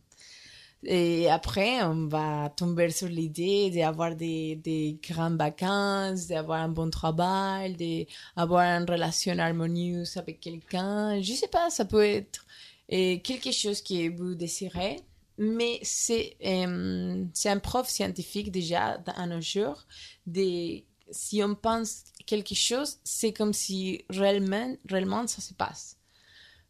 [0.84, 6.88] Et après, on va tomber sur l'idée d'avoir des, des grandes vacances, d'avoir un bon
[6.90, 7.76] travail,
[8.36, 11.20] d'avoir une relation harmonieuse avec quelqu'un.
[11.20, 12.46] Je sais pas, ça peut être
[12.92, 15.00] euh, quelque chose que vous désirez,
[15.36, 19.84] mais c'est euh, un prof scientifique déjà à nos jours
[21.10, 25.97] si on pense quelque chose, c'est comme si réellement, réellement ça se passe.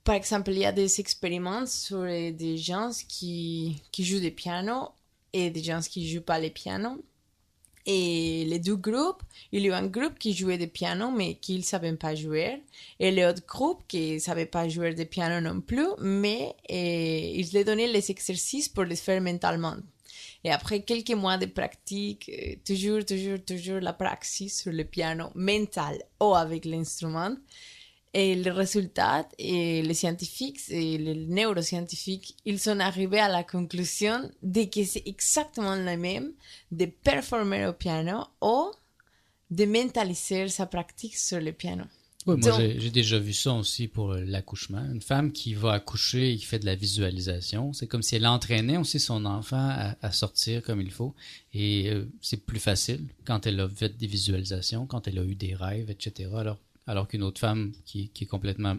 [0.08, 4.88] Par exemple, il y a des expériments sur des gens qui, qui jouent du piano
[5.34, 7.04] et des gens qui jouent pas le piano.
[7.84, 11.58] Et les deux groupes, il y a un groupe qui jouait du piano mais qui
[11.58, 12.62] ne savait pas jouer.
[12.98, 17.50] Et l'autre groupe qui ne savait pas jouer du piano non plus, mais euh, ils
[17.52, 19.76] les donnaient les exercices pour les faire mentalement.
[20.42, 25.28] Et après quelques mois de pratique, euh, toujours, toujours, toujours la praxis sur le piano
[25.34, 27.36] mental ou avec l'instrument,
[28.14, 34.30] et le résultat, et les scientifiques et les neuroscientifiques, ils sont arrivés à la conclusion
[34.42, 36.32] de que c'est exactement la même
[36.72, 38.70] de performer au piano ou
[39.50, 41.84] de mentaliser sa pratique sur le piano.
[42.26, 44.84] Oui, moi, Donc- j'ai j'ai déjà vu ça aussi pour euh, l'accouchement.
[44.92, 48.26] Une femme qui va accoucher et qui fait de la visualisation, c'est comme si elle
[48.26, 51.14] entraînait aussi son enfant à, à sortir comme il faut.
[51.54, 55.36] Et euh, c'est plus facile quand elle a fait des visualisations, quand elle a eu
[55.36, 56.28] des rêves, etc.
[56.36, 56.58] Alors,
[56.88, 58.76] alors qu'une autre femme qui, qui est complètement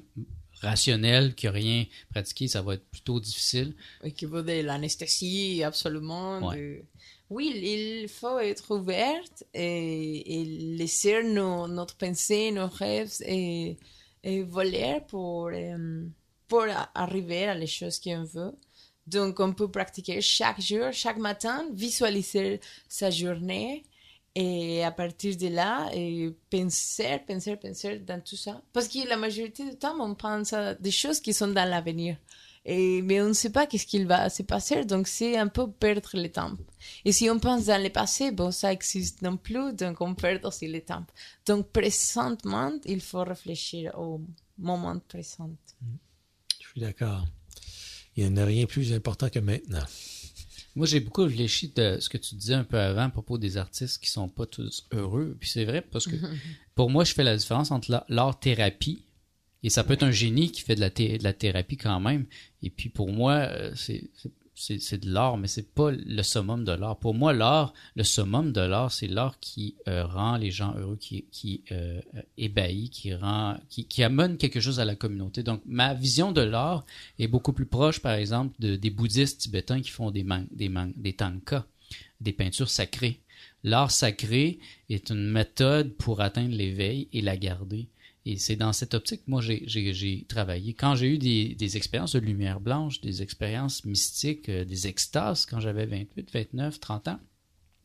[0.62, 3.74] rationnelle, qui n'a rien pratiqué, ça va être plutôt difficile.
[4.04, 6.40] Et qui veut de l'anesthésie, absolument.
[6.50, 6.58] Ouais.
[6.58, 6.82] de-
[7.30, 10.46] Oui, il faut être ouverte et, et
[10.78, 13.78] laisser nos, notre pensée, nos rêves et,
[14.24, 16.06] et voler pour, euh,
[16.48, 18.54] pour arriver à les choses qu'on veut.
[19.08, 23.84] Donc, on peut pratiquer chaque jour, chaque matin, visualiser sa journée
[24.40, 25.90] et à partir de là,
[26.50, 28.62] penser, penser, penser dans tout ça.
[28.72, 32.16] Parce que la majorité du temps, on pense à des choses qui sont dans l'avenir.
[32.64, 35.70] Et, mais on ne sait pas qu'est-ce qu'il va se passer, donc c'est un peu
[35.70, 36.54] perdre le temps.
[37.04, 40.46] Et si on pense dans le passé, bon, ça existe non plus, donc on perd
[40.46, 41.06] aussi le temps.
[41.46, 44.22] Donc, présentement, il faut réfléchir au
[44.58, 45.50] moment présent.
[46.62, 47.26] Je suis d'accord.
[48.16, 49.86] Il n'y a rien de plus important que maintenant.
[50.80, 53.58] Moi, j'ai beaucoup réfléchi de ce que tu disais un peu avant à propos des
[53.58, 55.36] artistes qui sont pas tous heureux.
[55.40, 56.16] Puis c'est vrai parce que
[56.76, 59.04] pour moi, je fais la différence entre la- l'art-thérapie
[59.62, 62.00] et ça peut être un génie qui fait de la, thé- de la thérapie quand
[62.00, 62.26] même.
[62.64, 64.10] Et puis pour moi, euh, c'est
[64.60, 66.98] c'est- de l'art, mais c'est pas le summum de l'art.
[67.00, 70.98] Pour moi, l'art, le summum de l'art, c'est l'art qui euh, rend les gens heureux,
[70.98, 72.02] qui, qui euh,
[72.38, 75.44] ébahit, qui rend, qui, amène quelque chose à la communauté.
[75.44, 76.86] Donc, ma vision de l'art
[77.18, 81.14] est beaucoup plus proche, par exemple, de, des bouddhistes tibétains qui font des, man- des
[81.14, 81.66] tankas,
[82.22, 83.20] des peintures sacrées.
[83.64, 87.88] L'art sacré est une méthode pour atteindre l'éveil et la garder.
[88.32, 90.74] Et c'est dans cette optique que moi j'ai- travaillé.
[90.74, 95.48] Quand j'ai eu des, des expériences de lumière blanche, des expériences mystiques, euh, des extases
[95.48, 97.20] quand j'avais 28, 29, 30 ans,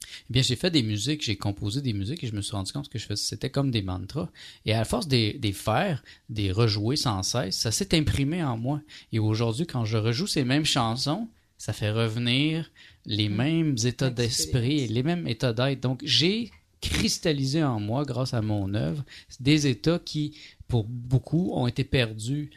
[0.02, 2.72] eh bien j'ai fait des musiques, j'ai composé des musiques et je me suis rendu
[2.72, 4.28] compte que je faisais c'était comme des mantras.
[4.66, 8.82] Et à force des, des faire, des rejouer sans cesse, ça s'est imprimé en moi.
[9.12, 11.26] Et aujourd'hui, quand je rejoue ces mêmes chansons,
[11.56, 12.70] ça fait revenir
[13.06, 15.80] les mêmes états d'esprit, les mêmes états d'être.
[15.80, 16.50] Donc j'ai
[16.88, 19.04] cristallisé en moi, grâce à mon œuvre,
[19.40, 20.36] des états qui,
[20.68, 22.50] pour beaucoup, ont été perdus.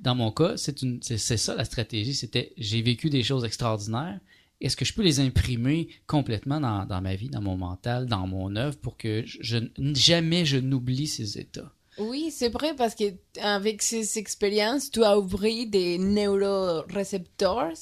[0.00, 2.14] Dans mon cas, c'est une, c'est, ça la stratégie.
[2.14, 4.20] C'était, j'ai vécu des choses extraordinaires.
[4.60, 8.26] Est-ce que je peux les imprimer complètement dans, dans ma vie, dans mon mental, dans
[8.26, 9.58] mon œuvre, pour que je,
[9.94, 11.72] jamais je n'oublie ces états?
[11.98, 13.04] Oui, c'est vrai parce que
[13.40, 17.72] avec ces expériences, tu as ouvert des neurorécepteurs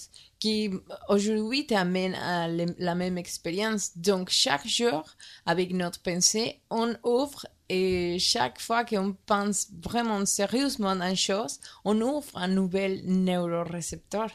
[0.40, 0.70] qui
[1.08, 3.96] aujourd'hui t'amènent à la même expérience.
[3.96, 5.04] Donc chaque jour,
[5.46, 11.60] avec notre pensée, on ouvre et chaque fois qu'on pense vraiment sérieusement à une chose,
[11.84, 14.28] on ouvre un nouvel neurorécepteur.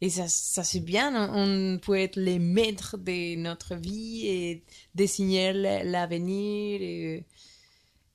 [0.00, 5.52] Et ça, ça c'est bien, on peut être les maîtres de notre vie et dessiner
[5.84, 6.80] l'avenir.
[6.80, 7.26] Et,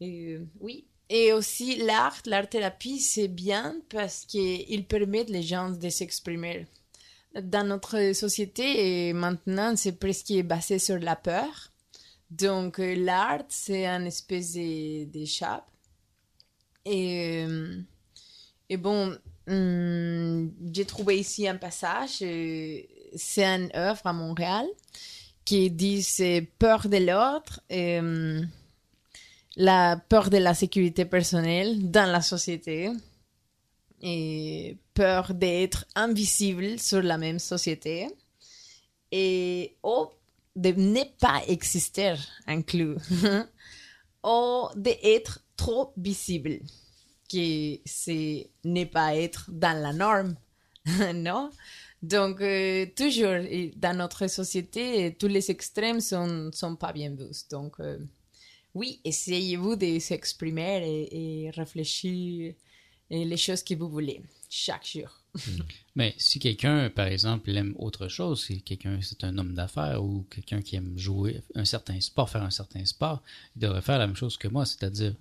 [0.02, 0.86] et, oui.
[1.08, 6.66] Et aussi l'art, l'art-thérapie, c'est bien parce qu'il permet les gens de s'exprimer.
[7.42, 11.72] Dans notre société, et maintenant, c'est presque basé sur la peur.
[12.30, 15.68] Donc, euh, l'art, c'est une espèce d'échappe.
[16.86, 17.82] Et, euh,
[18.78, 19.18] bon,
[19.48, 22.20] hum, j'ai trouvé ici un passage.
[22.22, 22.80] euh,
[23.16, 24.66] C'est une œuvre à Montréal
[25.46, 27.62] qui dit c'est peur de l'autre.
[27.70, 28.48] et, hum,
[29.58, 32.90] la peur de la sécurité personnelle dans la société
[34.02, 38.08] et peur d'être invisible sur la même société
[39.12, 40.08] et ou
[40.56, 42.16] de ne pas exister
[42.48, 42.96] inclus
[44.24, 46.60] ou d'être trop visible
[47.28, 50.36] qui c'est ne pas être dans la norme
[51.16, 51.50] non?
[52.02, 53.40] Donc euh, toujours
[53.76, 57.48] dans notre société tous les extrêmes sont sont pas bien vus.
[57.50, 57.98] Donc euh,
[58.76, 62.54] oui, essayez-vous de s'exprimer et réfléchir
[63.10, 65.10] et les choses que vous voulez chaque jour.
[65.96, 70.26] Mais si quelqu'un, par exemple, aime autre chose, si quelqu'un c'est un homme d'affaires ou
[70.30, 73.22] quelqu'un qui aime jouer un certain sport, faire un certain sport,
[73.56, 75.14] il devrait faire la même chose que moi, c'est-à-dire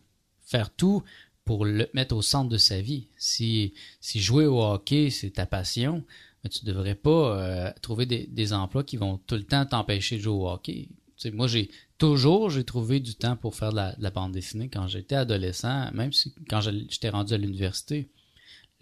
[0.42, 1.02] faire tout
[1.44, 3.06] pour le mettre au centre de sa vie.
[3.16, 6.04] Si, si jouer au hockey, c'est ta passion,
[6.50, 10.34] tu devrais pas euh, trouver des emplois qui vont tout le temps t'empêcher de jouer
[10.34, 10.88] au hockey.
[11.32, 14.86] Moi, j'ai toujours trouvé du temps pour faire de la, de la bande dessinée quand
[14.88, 18.08] j'étais adolescent, même si quand j'étais rendu à l'université.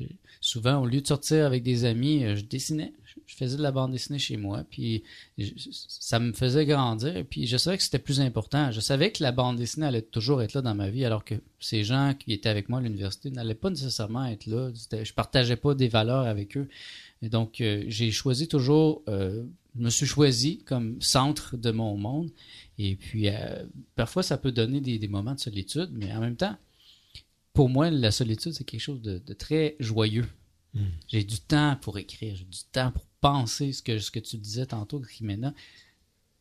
[0.00, 0.06] Euh,
[0.40, 2.92] Souvent, au lieu de sortir avec des amis, euh, je dessinais.
[3.04, 5.04] Je- faisais de la bande dessinée chez moi, puis
[5.38, 7.24] ça me faisait grandir.
[7.30, 8.70] Puis je savais que c'était plus important.
[8.72, 11.34] Je savais que la bande dessinée allait toujours être là dans ma vie, alors que
[11.60, 14.70] ces gens qui étaient avec moi à l'université n'allaient pas nécessairement être là.
[14.74, 16.68] Je partageais pas des valeurs avec eux.
[17.22, 19.02] Et donc, euh, j'ai choisi toujours,
[19.76, 22.30] je me suis choisi comme centre de mon monde.
[22.78, 23.64] Et puis, euh,
[23.94, 26.56] parfois, ça peut donner des, des moments de solitude, mais en même temps,
[27.52, 30.26] pour moi, la solitude, c'est quelque chose de, de très joyeux.
[30.74, 30.84] Mm.
[31.08, 34.36] J'ai du temps pour écrire, j'ai du temps pour penser ce que, ce que tu
[34.36, 35.54] disais tantôt, Jimena.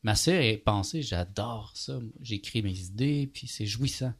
[0.02, 1.98] Ma sœur est pensée, j'adore ça.
[2.20, 4.12] J'écris mes idées, puis c'est jouissant.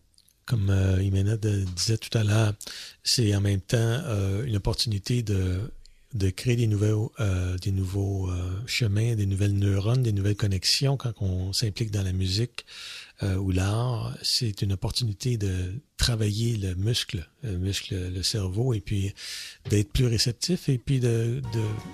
[0.45, 2.55] Comme euh, Imena disait tout à l'heure,
[3.03, 5.61] c'est en même temps euh, une opportunité de,
[6.15, 10.97] de créer des nouveaux, euh, des nouveaux euh, chemins, des nouvelles neurones, des nouvelles connexions
[10.97, 12.67] quand on s'implique dans la musique
[13.23, 14.15] euh, ou l'art.
[14.23, 19.15] C'est une opportunité de travailler le muscle, le muscle, le cerveau, et puis
[19.71, 21.41] d'être plus réceptif, et puis de,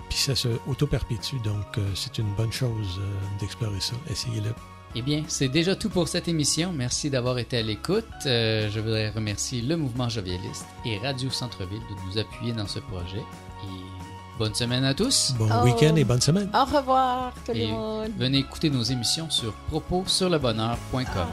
[0.09, 1.37] puis ça se auto-perpétue.
[1.45, 3.01] Donc, c'est une bonne chose
[3.41, 3.95] d'explorer ça.
[4.11, 4.51] Essayez-le.
[4.95, 6.73] Eh bien, c'est déjà tout pour cette émission.
[6.73, 8.07] Merci d'avoir été à l'écoute.
[8.25, 13.23] Je voudrais remercier le Mouvement Jovialiste et Radio Centre-Ville de nous appuyer dans ce projet.
[13.65, 13.98] Et
[14.39, 15.35] bonne semaine à tous.
[15.39, 15.65] Bon Oh.
[15.65, 16.49] week-end et bonne semaine.
[16.55, 18.11] Au revoir, tout Et le monde.
[18.19, 21.27] venez écouter nos émissions sur proposurlebonheur.com.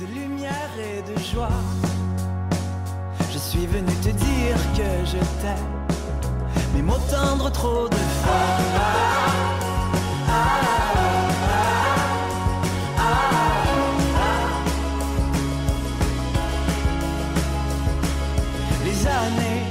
[0.00, 1.48] de lumière et de joie.
[3.32, 5.86] Je suis venu te dire que je t'aime,
[6.74, 9.52] mes mots tendres trop de fois.
[18.84, 19.62] Les années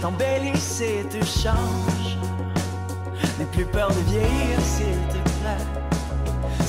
[0.00, 0.51] t'embellissent
[0.82, 2.18] et te changent.
[3.38, 5.82] N'aie plus peur de vieillir, s'il te plaît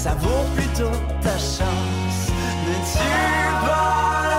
[0.03, 0.91] ça vaut plutôt
[1.21, 2.27] ta chance.
[2.67, 4.32] Ne tue pas